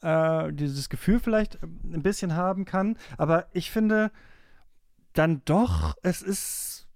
[0.01, 2.97] äh, dieses Gefühl vielleicht ein bisschen haben kann.
[3.17, 4.11] Aber ich finde
[5.13, 6.87] dann doch, es ist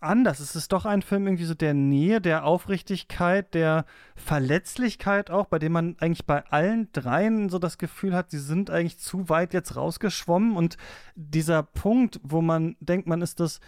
[0.00, 0.40] anders.
[0.40, 5.58] Es ist doch ein Film irgendwie so der Nähe, der Aufrichtigkeit, der Verletzlichkeit auch, bei
[5.58, 9.54] dem man eigentlich bei allen dreien so das Gefühl hat, sie sind eigentlich zu weit
[9.54, 10.56] jetzt rausgeschwommen.
[10.56, 10.76] Und
[11.14, 13.60] dieser Punkt, wo man denkt, man ist das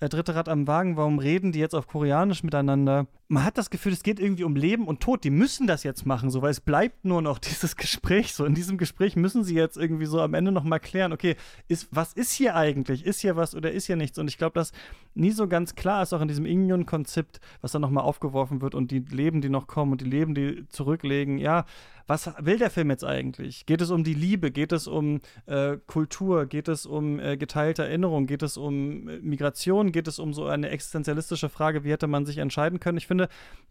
[0.00, 3.06] äh, dritte Rad am Wagen, warum reden die jetzt auf Koreanisch miteinander?
[3.32, 5.22] Man hat das Gefühl, es geht irgendwie um Leben und Tod.
[5.22, 8.34] Die müssen das jetzt machen, so, weil es bleibt nur noch dieses Gespräch.
[8.34, 11.36] So, in diesem Gespräch müssen sie jetzt irgendwie so am Ende nochmal klären, okay,
[11.68, 13.06] ist, was ist hier eigentlich?
[13.06, 14.18] Ist hier was oder ist hier nichts?
[14.18, 14.72] Und ich glaube, dass
[15.14, 18.90] nie so ganz klar ist, auch in diesem Inyon-Konzept, was dann nochmal aufgeworfen wird und
[18.90, 21.38] die Leben, die noch kommen und die Leben, die zurücklegen.
[21.38, 21.66] Ja,
[22.10, 23.66] was will der Film jetzt eigentlich?
[23.66, 24.50] Geht es um die Liebe?
[24.50, 26.46] Geht es um äh, Kultur?
[26.46, 28.26] Geht es um äh, geteilte Erinnerung?
[28.26, 29.92] Geht es um äh, Migration?
[29.92, 32.98] Geht es um so eine existenzialistische Frage, wie hätte man sich entscheiden können?
[32.98, 33.19] Ich finde,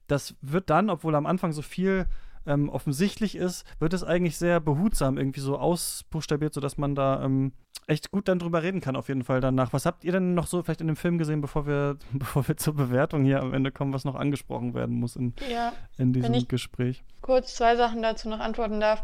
[0.08, 2.06] das wird dann, obwohl am Anfang so viel
[2.46, 7.54] ähm, offensichtlich ist, wird es eigentlich sehr behutsam irgendwie so ausbuchstabiert, sodass man da ähm,
[7.88, 9.74] echt gut dann drüber reden kann, auf jeden Fall danach.
[9.74, 12.58] Was habt ihr denn noch so vielleicht in dem Film gesehen, bevor wir, bevor wir
[12.58, 16.34] zur Bewertung hier am Ende kommen, was noch angesprochen werden muss in, ja, in diesem
[16.34, 17.04] wenn ich Gespräch?
[17.22, 19.04] Kurz zwei Sachen dazu noch antworten darf.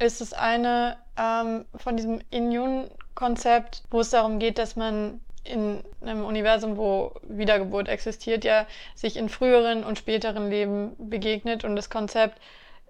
[0.00, 6.24] Ist das eine ähm, von diesem Immune-Konzept, wo es darum geht, dass man in einem
[6.24, 12.40] Universum, wo Wiedergeburt existiert, ja sich in früheren und späteren Leben begegnet und das Konzept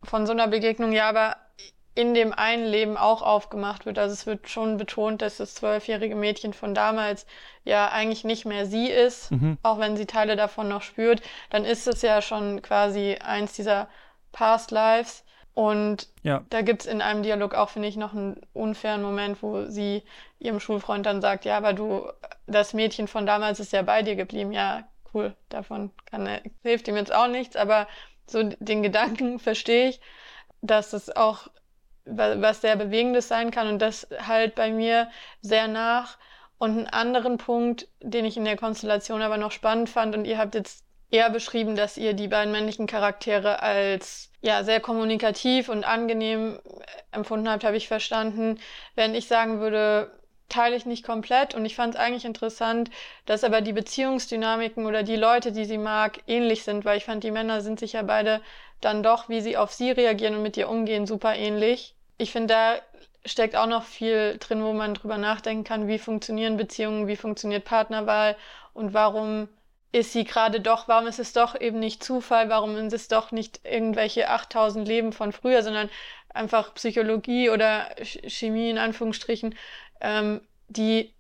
[0.03, 1.37] von so einer Begegnung ja aber
[1.99, 3.99] in dem einen Leben auch aufgemacht wird.
[3.99, 7.27] Also es wird schon betont, dass das zwölfjährige Mädchen von damals
[7.65, 9.59] ja eigentlich nicht mehr sie ist, mhm.
[9.65, 11.23] auch wenn sie Teile davon noch spürt.
[11.51, 13.89] Dann ist es ja schon quasi eins dieser
[14.31, 15.25] Past Lives.
[15.59, 16.45] Und ja.
[16.51, 20.05] da gibt's in einem Dialog auch, finde ich, noch einen unfairen Moment, wo sie
[20.39, 22.09] ihrem Schulfreund dann sagt, ja, aber du,
[22.47, 24.53] das Mädchen von damals ist ja bei dir geblieben.
[24.53, 27.89] Ja, cool, davon kann er, hilft ihm jetzt auch nichts, aber
[28.29, 30.01] so den Gedanken verstehe ich,
[30.61, 31.49] dass es auch
[32.05, 36.19] was sehr Bewegendes sein kann und das halt bei mir sehr nach.
[36.59, 40.39] Und einen anderen Punkt, den ich in der Konstellation aber noch spannend fand, und ihr
[40.39, 45.85] habt jetzt eher beschrieben, dass ihr die beiden männlichen Charaktere als ja sehr kommunikativ und
[45.85, 46.59] angenehm
[47.13, 48.61] empfunden habt, habe ich verstanden.
[48.95, 50.11] Wenn ich sagen würde,
[50.49, 51.55] teile ich nicht komplett.
[51.55, 52.91] Und ich fand es eigentlich interessant,
[53.27, 57.25] dass aber die Beziehungsdynamiken oder die Leute, die sie mag, ähnlich sind, weil ich fand,
[57.25, 58.41] die Männer sind sich ja beide
[58.81, 61.95] dann doch, wie sie auf sie reagieren und mit ihr umgehen, super ähnlich.
[62.17, 62.75] Ich finde, da
[63.25, 67.65] steckt auch noch viel drin, wo man drüber nachdenken kann, wie funktionieren Beziehungen, wie funktioniert
[67.65, 68.37] Partnerwahl?
[68.73, 69.49] Und warum
[69.93, 73.33] ist sie gerade doch, warum ist es doch eben nicht Zufall, warum ist es doch
[73.33, 75.89] nicht irgendwelche 8000 Leben von früher, sondern
[76.29, 79.55] einfach Psychologie oder Chemie in Anführungsstrichen,
[80.01, 81.15] ähm, die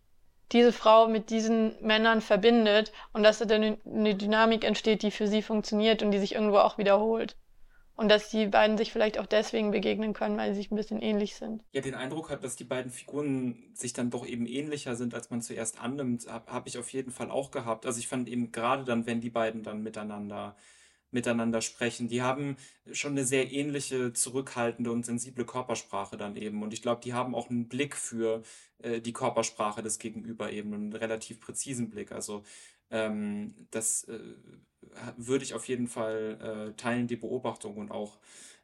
[0.53, 3.77] diese Frau mit diesen Männern verbindet und dass da eine
[4.15, 7.37] Dynamik entsteht, die für sie funktioniert und die sich irgendwo auch wiederholt.
[7.99, 11.03] Und dass die beiden sich vielleicht auch deswegen begegnen können, weil sie sich ein bisschen
[11.03, 11.65] ähnlich sind.
[11.73, 15.31] Ja, den Eindruck hat, dass die beiden Figuren sich dann doch eben ähnlicher sind, als
[15.31, 17.87] man zuerst annimmt, habe hab ich auf jeden Fall auch gehabt.
[17.87, 20.55] Also ich fand eben gerade dann, wenn die beiden dann miteinander
[21.11, 22.09] miteinander sprechen.
[22.09, 22.57] Die haben
[22.93, 26.63] schon eine sehr ähnliche, zurückhaltende und sensible Körpersprache dann eben.
[26.63, 28.43] Und ich glaube, die haben auch einen Blick für
[28.79, 32.13] äh, die Körpersprache des Gegenüber eben, einen relativ präzisen Blick.
[32.13, 32.45] Also
[32.91, 34.19] ähm, das äh,
[35.17, 38.19] würde ich auf jeden Fall äh, teilen, die Beobachtung und auch,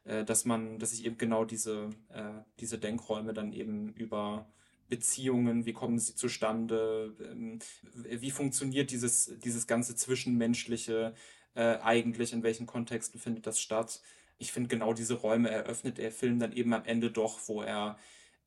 [0.05, 2.23] äh, dass man, dass ich eben genau diese, äh,
[2.59, 4.47] diese Denkräume dann eben über
[4.89, 7.59] Beziehungen, wie kommen sie zustande, ähm,
[7.93, 11.13] wie funktioniert dieses, dieses ganze Zwischenmenschliche
[11.55, 14.01] äh, eigentlich, in welchen Kontexten findet das statt.
[14.37, 17.97] Ich finde, genau diese Räume eröffnet der Film dann eben am Ende doch, wo er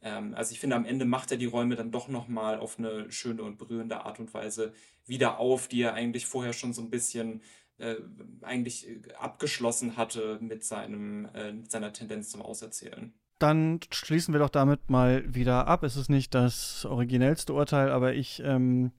[0.03, 3.11] ähm, also ich finde, am Ende macht er die Räume dann doch nochmal auf eine
[3.11, 4.73] schöne und berührende Art und Weise
[5.09, 7.43] wieder auf, die er eigentlich vorher schon so ein bisschen
[7.79, 7.97] äh,
[8.43, 13.13] eigentlich äh, abgeschlossen hatte mit, seinem, äh, mit seiner Tendenz zum Auserzählen.
[13.39, 15.85] Dann schließen wir doch damit mal wieder ab.
[15.85, 18.91] Es ist nicht das originellste Urteil, aber ich ähm,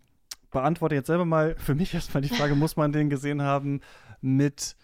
[0.49, 3.82] beantworte jetzt selber mal für mich erstmal die Frage, muss man den gesehen haben
[4.22, 4.76] mit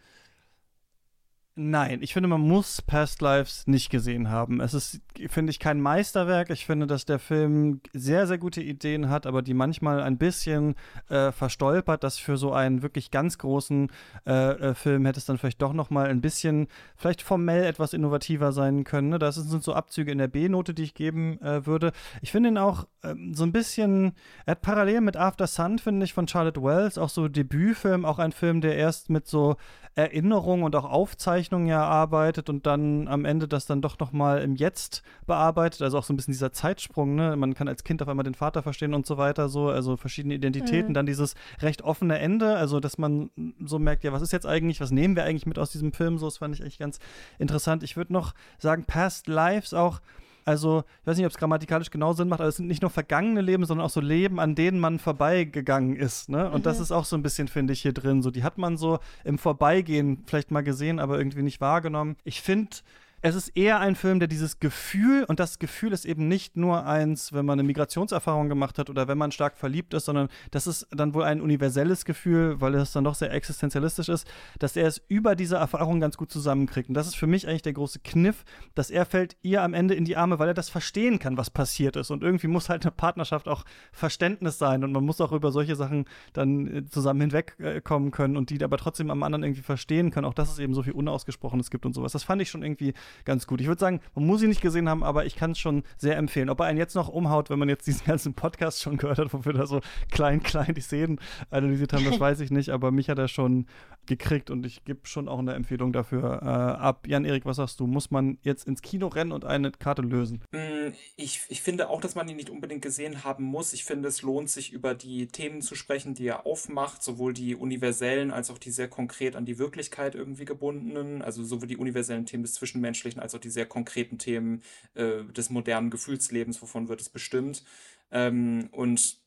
[1.57, 4.59] Nein, ich finde, man muss Past Lives nicht gesehen haben.
[4.59, 4.99] Es ist,
[5.29, 6.49] finde ich, kein Meisterwerk.
[6.49, 10.75] Ich finde, dass der Film sehr, sehr gute Ideen hat, aber die manchmal ein bisschen
[11.07, 13.89] äh, verstolpert, dass für so einen wirklich ganz großen
[14.27, 17.93] äh, äh, Film hätte es dann vielleicht doch noch mal ein bisschen, vielleicht formell etwas
[17.93, 19.07] innovativer sein können.
[19.07, 19.17] Ne?
[19.17, 21.93] Das sind so Abzüge in der B-Note, die ich geben äh, würde.
[22.21, 24.11] Ich finde ihn auch ähm, so ein bisschen,
[24.45, 28.19] er hat parallel mit After Sun, finde ich, von Charlotte Wells, auch so Debütfilm, auch
[28.19, 29.55] ein Film, der erst mit so
[29.95, 34.55] Erinnerungen und auch Aufzeichnungen ja arbeitet und dann am Ende das dann doch nochmal im
[34.55, 35.81] Jetzt bearbeitet.
[35.81, 37.37] Also auch so ein bisschen dieser Zeitsprung, ne?
[37.37, 40.33] Man kann als Kind auf einmal den Vater verstehen und so weiter, so, also verschiedene
[40.33, 40.89] Identitäten.
[40.89, 40.93] Mhm.
[40.95, 43.29] Dann dieses recht offene Ende, also dass man
[43.63, 46.17] so merkt, ja, was ist jetzt eigentlich, was nehmen wir eigentlich mit aus diesem Film?
[46.17, 46.99] So, das fand ich eigentlich ganz
[47.39, 47.81] interessant.
[47.81, 50.01] Ich würde noch sagen, Past Lives auch
[50.45, 52.91] also, ich weiß nicht, ob es grammatikalisch genau Sinn macht, aber es sind nicht nur
[52.91, 56.29] vergangene Leben, sondern auch so Leben, an denen man vorbeigegangen ist.
[56.29, 56.45] Ne?
[56.51, 56.63] Und mhm.
[56.63, 58.21] das ist auch so ein bisschen, finde ich, hier drin.
[58.21, 62.15] So, die hat man so im Vorbeigehen vielleicht mal gesehen, aber irgendwie nicht wahrgenommen.
[62.23, 62.77] Ich finde,
[63.25, 66.85] es ist eher ein Film, der dieses Gefühl, und das Gefühl ist eben nicht nur
[66.85, 70.67] eins, wenn man eine Migrationserfahrung gemacht hat oder wenn man stark verliebt ist, sondern das
[70.67, 74.27] ist dann wohl ein universelles Gefühl, weil es dann doch sehr existenzialistisch ist,
[74.59, 76.87] dass er es über diese Erfahrung ganz gut zusammenkriegt.
[76.87, 78.43] Und das ist für mich eigentlich der große Kniff,
[78.75, 81.49] dass er fällt ihr am Ende in die Arme, weil er das verstehen kann, was
[81.49, 82.11] passiert ist.
[82.11, 85.75] Und irgendwie muss halt eine Partnerschaft auch Verständnis sein und man muss auch über solche
[85.75, 90.27] Sachen dann äh, zusammen hinwegkommen können und die aber trotzdem am anderen irgendwie verstehen können.
[90.27, 92.11] Auch dass es eben so viel Unausgesprochenes gibt und sowas.
[92.11, 93.61] Das fand ich schon irgendwie ganz gut.
[93.61, 96.17] Ich würde sagen, man muss sie nicht gesehen haben, aber ich kann es schon sehr
[96.17, 96.49] empfehlen.
[96.49, 99.33] Ob er einen jetzt noch umhaut, wenn man jetzt diesen ganzen Podcast schon gehört hat,
[99.33, 102.91] wo wir da so klein, klein die Szenen analysiert haben, das weiß ich nicht, aber
[102.91, 103.65] mich hat er schon
[104.07, 107.07] gekriegt und ich gebe schon auch eine Empfehlung dafür äh, ab.
[107.07, 107.87] Jan-Erik, was sagst du?
[107.87, 110.43] Muss man jetzt ins Kino rennen und eine Karte lösen?
[110.51, 113.73] Mm, ich, ich finde auch, dass man ihn nicht unbedingt gesehen haben muss.
[113.73, 117.55] Ich finde, es lohnt sich, über die Themen zu sprechen, die er aufmacht, sowohl die
[117.55, 122.25] universellen als auch die sehr konkret an die Wirklichkeit irgendwie gebundenen, also sowohl die universellen
[122.25, 124.61] Themen des Zwischenmenschlichen als auch die sehr konkreten Themen
[124.93, 127.63] äh, des modernen Gefühlslebens, wovon wird es bestimmt.
[128.11, 129.19] Ähm, und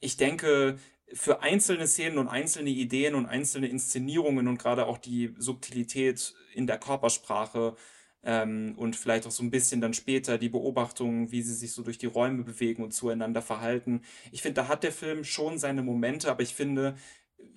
[0.00, 0.78] ich denke,
[1.12, 6.66] für einzelne Szenen und einzelne Ideen und einzelne Inszenierungen und gerade auch die Subtilität in
[6.66, 7.76] der Körpersprache
[8.22, 11.82] ähm, und vielleicht auch so ein bisschen dann später die Beobachtung, wie sie sich so
[11.82, 14.02] durch die Räume bewegen und zueinander verhalten.
[14.32, 16.96] Ich finde, da hat der Film schon seine Momente, aber ich finde,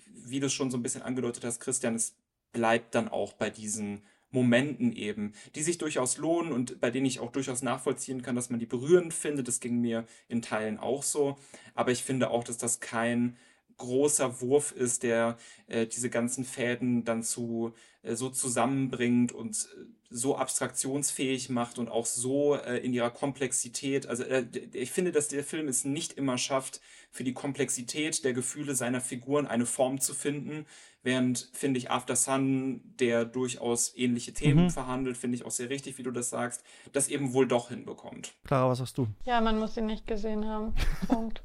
[0.08, 2.16] wie du es schon so ein bisschen angedeutet hast, Christian, es
[2.54, 4.02] bleibt dann auch bei diesen
[4.32, 8.50] Momenten eben, die sich durchaus lohnen und bei denen ich auch durchaus nachvollziehen kann, dass
[8.50, 9.48] man die berührend findet.
[9.48, 11.38] Das ging mir in Teilen auch so.
[11.76, 13.38] Aber ich finde auch, dass das kein
[13.78, 17.74] großer Wurf ist, der äh, diese ganzen Fäden dann zu
[18.04, 24.08] äh, so zusammenbringt und äh, so abstraktionsfähig macht und auch so äh, in ihrer Komplexität.
[24.08, 28.34] Also äh, ich finde, dass der Film es nicht immer schafft, für die Komplexität der
[28.34, 30.66] Gefühle seiner Figuren eine Form zu finden,
[31.04, 34.70] Während, finde ich, After Sun, der durchaus ähnliche Themen mhm.
[34.70, 38.34] verhandelt, finde ich auch sehr richtig, wie du das sagst, das eben wohl doch hinbekommt.
[38.46, 39.08] Clara, was sagst du?
[39.26, 40.76] Ja, man muss ihn nicht gesehen haben.
[41.08, 41.42] Punkt.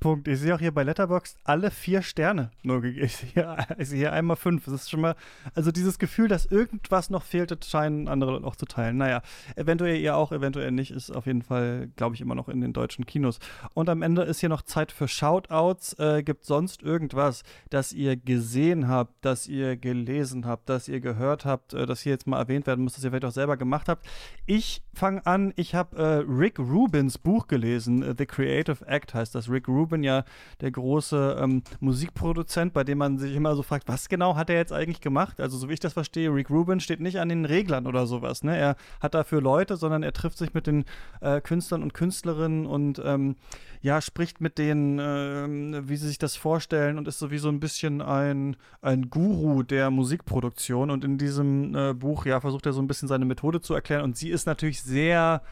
[0.00, 0.28] Punkt.
[0.28, 2.82] Ich sehe auch hier bei Letterboxd alle vier Sterne nur.
[2.84, 4.64] Ich sehe, ich sehe hier einmal fünf.
[4.64, 5.16] Das ist schon mal,
[5.54, 8.96] also dieses Gefühl, dass irgendwas noch fehlte, scheinen andere auch zu teilen.
[8.96, 9.22] Naja,
[9.56, 12.72] eventuell ihr auch, eventuell nicht, ist auf jeden Fall, glaube ich, immer noch in den
[12.72, 13.38] deutschen Kinos.
[13.74, 15.98] Und am Ende ist hier noch Zeit für Shoutouts.
[15.98, 21.44] Äh, gibt sonst irgendwas, das ihr gesehen habt, das ihr gelesen habt, das ihr gehört
[21.44, 23.88] habt, äh, das hier jetzt mal erwähnt werden muss, das ihr vielleicht auch selber gemacht
[23.88, 24.06] habt?
[24.46, 29.48] Ich fange an, ich habe äh, Rick Rubins Buch gelesen, The Creative Act heißt das.
[29.52, 30.24] Rick Rubin ja
[30.60, 34.56] der große ähm, Musikproduzent, bei dem man sich immer so fragt, was genau hat er
[34.56, 35.40] jetzt eigentlich gemacht?
[35.40, 38.42] Also so wie ich das verstehe, Rick Rubin steht nicht an den Reglern oder sowas.
[38.44, 38.56] Ne?
[38.56, 40.84] Er hat dafür Leute, sondern er trifft sich mit den
[41.20, 43.36] äh, Künstlern und Künstlerinnen und ähm,
[43.82, 47.48] ja, spricht mit denen, äh, wie sie sich das vorstellen und ist so wie so
[47.48, 50.90] ein bisschen ein, ein Guru der Musikproduktion.
[50.90, 54.04] Und in diesem äh, Buch, ja, versucht er so ein bisschen seine Methode zu erklären.
[54.04, 55.42] Und sie ist natürlich sehr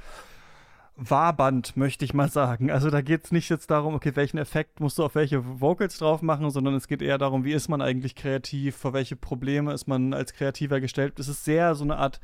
[1.01, 2.71] Wahrband, möchte ich mal sagen.
[2.71, 5.99] Also da geht es nicht jetzt darum, okay, welchen Effekt musst du auf welche Vocals
[5.99, 9.73] drauf machen, sondern es geht eher darum, wie ist man eigentlich kreativ, vor welche Probleme
[9.73, 11.19] ist man als Kreativer gestellt.
[11.19, 12.21] Es ist sehr so eine Art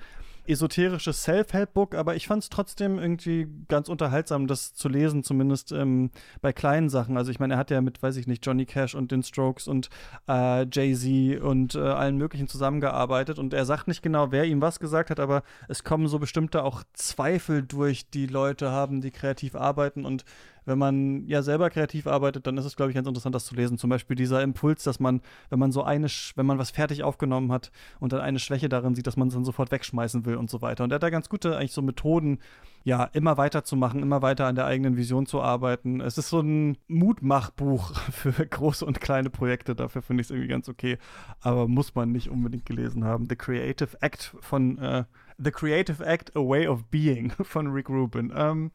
[0.49, 6.11] esoterisches Self-Help-Book, aber ich fand es trotzdem irgendwie ganz unterhaltsam, das zu lesen, zumindest ähm,
[6.41, 7.17] bei kleinen Sachen.
[7.17, 9.69] Also ich meine, er hat ja mit, weiß ich nicht, Johnny Cash und den Strokes
[9.69, 9.89] und
[10.29, 14.81] äh, Jay-Z und äh, allen möglichen zusammengearbeitet und er sagt nicht genau, wer ihm was
[14.81, 19.55] gesagt hat, aber es kommen so bestimmte auch Zweifel durch, die Leute haben, die kreativ
[19.55, 20.25] arbeiten und
[20.67, 23.55] wenn man ja selber kreativ arbeitet, dann ist es, glaube ich, ganz interessant, das zu
[23.55, 23.79] lesen.
[23.79, 27.53] Zum Beispiel dieser Impuls, dass man, wenn man so eine, wenn man was fertig aufgenommen
[27.53, 30.51] hat und dann eine Schwäche darin sieht, dass man es dann sofort wegschmeißen will und
[30.51, 30.85] so weiter.
[30.85, 32.41] Und er hat da ganz gute eigentlich so Methoden,
[32.85, 36.01] ja, immer weiterzumachen, immer weiter an der eigenen Vision zu arbeiten.
[36.01, 39.75] Es ist so ein Mutmachbuch für große und kleine Projekte.
[39.75, 40.99] Dafür finde ich es irgendwie ganz okay.
[41.41, 43.27] Aber muss man nicht unbedingt gelesen haben.
[43.29, 45.05] The Creative Act von äh,
[45.39, 48.33] The Creative Act, A Way of Being von Rick Rubin.
[48.35, 48.71] Ähm,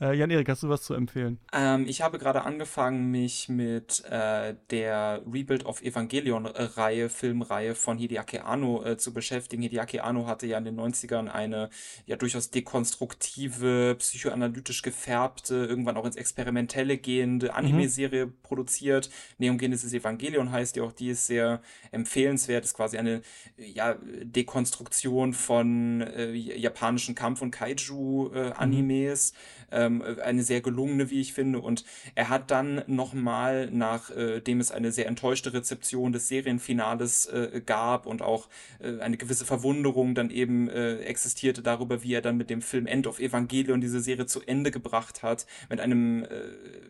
[0.00, 1.38] Äh, Jan-Erik, hast du was zu empfehlen?
[1.52, 8.38] Ähm, ich habe gerade angefangen, mich mit äh, der Rebuild of Evangelion-Reihe, Filmreihe von Hideaki
[8.38, 9.60] Anno äh, zu beschäftigen.
[9.60, 11.68] Hideaki Anno hatte ja in den 90ern eine
[12.06, 17.54] ja durchaus dekonstruktive, psychoanalytisch gefärbte, irgendwann auch ins Experimentelle gehende mhm.
[17.56, 18.32] Anime-Serie mhm.
[18.42, 19.10] produziert.
[19.36, 23.20] Neon Genesis Evangelion heißt die auch, die ist sehr empfehlenswert, ist quasi eine
[23.58, 29.34] ja, Dekonstruktion von äh, japanischen Kampf- und Kaiju-Animes.
[29.34, 31.60] Mhm ähm, eine sehr gelungene, wie ich finde.
[31.60, 37.62] Und er hat dann nochmal, nachdem äh, es eine sehr enttäuschte Rezeption des Serienfinales äh,
[37.64, 38.48] gab und auch
[38.80, 42.86] äh, eine gewisse Verwunderung dann eben äh, existierte darüber, wie er dann mit dem Film
[42.86, 46.28] End of Evangelion diese Serie zu Ende gebracht hat, mit einem, äh,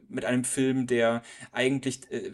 [0.09, 1.23] mit einem Film, der
[1.53, 2.33] eigentlich äh,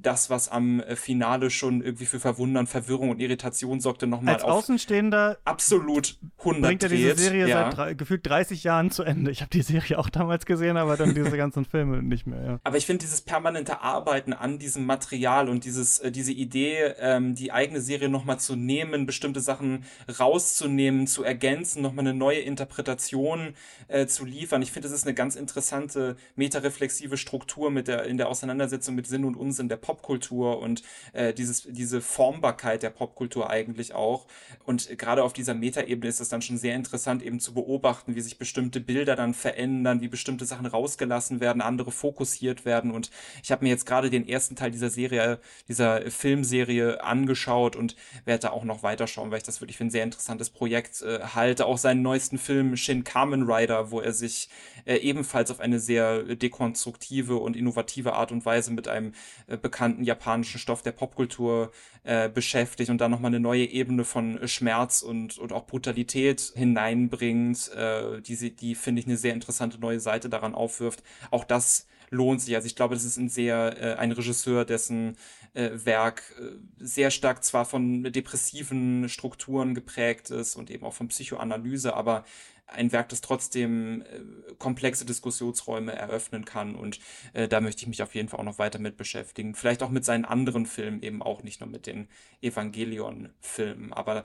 [0.00, 5.38] das, was am Finale schon irgendwie für Verwundern, Verwirrung und Irritation sorgte, nochmal auf Außenstehender
[5.44, 7.64] absolut 100 bringt er diese Serie ja.
[7.64, 9.30] seit drei, gefühlt 30 Jahren zu Ende.
[9.30, 12.42] Ich habe die Serie Serie auch damals gesehen, aber dann diese ganzen Filme nicht mehr.
[12.42, 12.60] Ja.
[12.64, 17.34] Aber ich finde dieses permanente Arbeiten an diesem Material und dieses, äh, diese Idee, ähm,
[17.34, 19.84] die eigene Serie nochmal zu nehmen, bestimmte Sachen
[20.18, 23.54] rauszunehmen, zu ergänzen, nochmal eine neue Interpretation
[23.88, 24.62] äh, zu liefern.
[24.62, 29.06] Ich finde, das ist eine ganz interessante metareflexive Struktur mit der, in der Auseinandersetzung mit
[29.06, 34.26] Sinn und Unsinn der Popkultur und äh, dieses, diese Formbarkeit der Popkultur eigentlich auch.
[34.64, 38.20] Und gerade auf dieser Metaebene ist es dann schon sehr interessant, eben zu beobachten, wie
[38.20, 42.90] sich bestimmte Bilder dann verändern verändern, wie bestimmte Sachen rausgelassen werden, andere fokussiert werden.
[42.90, 43.10] Und
[43.42, 48.42] ich habe mir jetzt gerade den ersten Teil dieser Serie, dieser Filmserie angeschaut und werde
[48.42, 51.66] da auch noch weiterschauen, weil ich das wirklich für ein sehr interessantes Projekt äh, halte.
[51.66, 54.48] Auch seinen neuesten Film Shin Kamen Rider, wo er sich
[54.84, 59.12] äh, ebenfalls auf eine sehr dekonstruktive und innovative Art und Weise mit einem
[59.46, 61.72] äh, bekannten japanischen Stoff der Popkultur
[62.04, 67.70] äh, beschäftigt und da nochmal eine neue Ebene von Schmerz und, und auch Brutalität hineinbringt,
[67.74, 71.02] äh, die, die finde ich eine sehr interessante neue Seite daran aufwirft.
[71.30, 72.54] Auch das lohnt sich.
[72.54, 75.16] Also ich glaube, das ist ein sehr äh, ein Regisseur, dessen
[75.54, 81.08] äh, Werk äh, sehr stark zwar von depressiven Strukturen geprägt ist und eben auch von
[81.08, 82.24] Psychoanalyse, aber
[82.66, 86.74] ein Werk, das trotzdem äh, komplexe Diskussionsräume eröffnen kann.
[86.74, 87.00] Und
[87.32, 89.54] äh, da möchte ich mich auf jeden Fall auch noch weiter mit beschäftigen.
[89.54, 92.08] Vielleicht auch mit seinen anderen Filmen, eben auch nicht nur mit den
[92.40, 93.92] Evangelion-Filmen.
[93.92, 94.24] Aber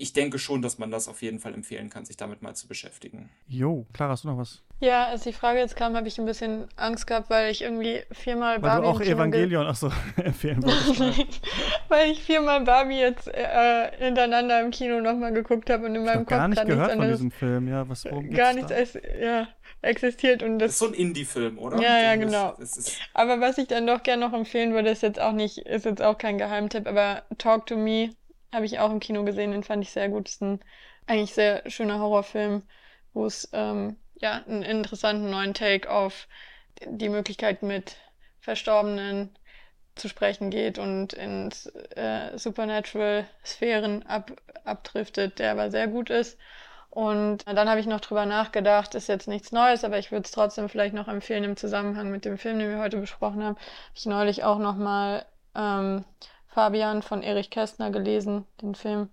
[0.00, 2.66] ich denke schon, dass man das auf jeden Fall empfehlen kann, sich damit mal zu
[2.66, 3.28] beschäftigen.
[3.46, 4.62] Jo, klar, hast du noch was?
[4.80, 8.00] Ja, als die Frage jetzt kam, habe ich ein bisschen Angst gehabt, weil ich irgendwie
[8.10, 8.86] viermal weil Barbie.
[8.86, 11.40] Weil du auch Evangelion auch so empfehlen wolltest.
[11.88, 16.24] weil ich viermal Barbie jetzt äh, hintereinander im Kino nochmal geguckt habe und in meinem
[16.24, 17.86] Kopf gar nicht gehört von diesem Film, ja.
[17.86, 19.48] Was, worum gar nichts als, ja,
[19.82, 20.42] existiert.
[20.42, 21.78] Und das, das ist so ein Indie-Film, oder?
[21.78, 22.54] Ja, ja, genau.
[22.58, 25.58] Das, das aber was ich dann doch gerne noch empfehlen würde, ist jetzt auch nicht,
[25.58, 28.12] ist jetzt auch kein Geheimtipp, aber Talk to Me
[28.52, 30.26] habe ich auch im Kino gesehen, den fand ich sehr gut.
[30.26, 30.60] Das ist ein
[31.06, 32.62] eigentlich sehr schöner Horrorfilm,
[33.12, 36.28] wo es ähm, ja einen interessanten neuen Take auf
[36.86, 37.96] die Möglichkeit mit
[38.40, 39.30] Verstorbenen
[39.96, 44.32] zu sprechen geht und ins äh, Supernatural-Sphären ab,
[44.64, 46.38] abdriftet, der aber sehr gut ist.
[46.90, 50.32] Und dann habe ich noch drüber nachgedacht, ist jetzt nichts Neues, aber ich würde es
[50.32, 53.56] trotzdem vielleicht noch empfehlen im Zusammenhang mit dem Film, den wir heute besprochen haben.
[53.56, 55.24] Habe ich neulich auch noch mal
[55.54, 56.04] ähm,
[56.50, 59.08] Fabian von Erich Kästner gelesen, den Film.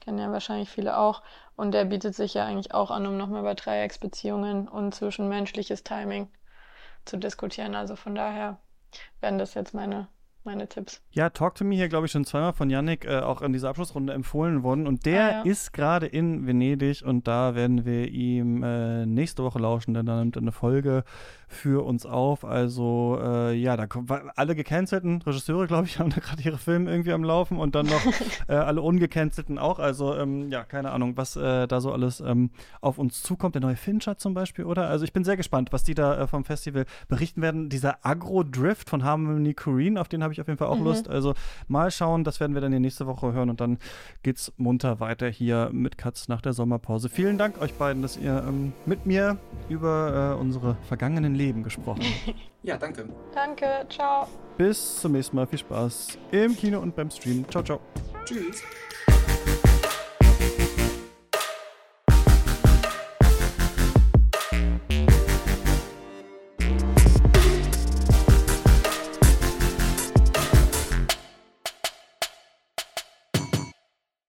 [0.00, 1.22] Kennen ja wahrscheinlich viele auch.
[1.56, 6.28] Und der bietet sich ja eigentlich auch an, um nochmal über Dreiecksbeziehungen und zwischenmenschliches Timing
[7.04, 7.74] zu diskutieren.
[7.74, 8.58] Also von daher
[9.20, 10.08] wären das jetzt meine
[10.44, 11.02] meine Tipps.
[11.10, 13.68] Ja, Talk to Me hier, glaube ich, schon zweimal von Yannick äh, auch in dieser
[13.68, 14.86] Abschlussrunde empfohlen worden.
[14.86, 15.42] Und der ah, ja.
[15.42, 20.18] ist gerade in Venedig und da werden wir ihm äh, nächste Woche lauschen, denn da
[20.18, 21.04] nimmt er eine Folge
[21.52, 22.44] für uns auf.
[22.46, 26.90] Also, äh, ja, da kommen alle gecancelten Regisseure, glaube ich, haben da gerade ihre Filme
[26.90, 28.00] irgendwie am Laufen und dann noch
[28.48, 29.78] äh, alle ungecancelten auch.
[29.78, 33.54] Also, ähm, ja, keine Ahnung, was äh, da so alles ähm, auf uns zukommt.
[33.56, 34.88] Der neue Fincher zum Beispiel, oder?
[34.88, 37.68] Also, ich bin sehr gespannt, was die da äh, vom Festival berichten werden.
[37.68, 40.84] Dieser Agro-Drift von Harmony Korine, auf den habe habe ich auf jeden Fall auch mhm.
[40.84, 41.08] Lust.
[41.08, 41.34] Also
[41.66, 43.78] mal schauen, das werden wir dann die nächste Woche hören und dann
[44.22, 47.08] geht's munter weiter hier mit Katz nach der Sommerpause.
[47.08, 49.38] Vielen Dank euch beiden, dass ihr ähm, mit mir
[49.68, 52.04] über äh, unsere vergangenen Leben gesprochen
[52.62, 53.08] ja, danke.
[53.34, 54.26] Danke, ciao.
[54.58, 55.46] Bis zum nächsten Mal.
[55.46, 57.48] Viel Spaß im Kino und beim Stream.
[57.50, 57.80] Ciao, ciao.
[58.24, 58.62] Tschüss.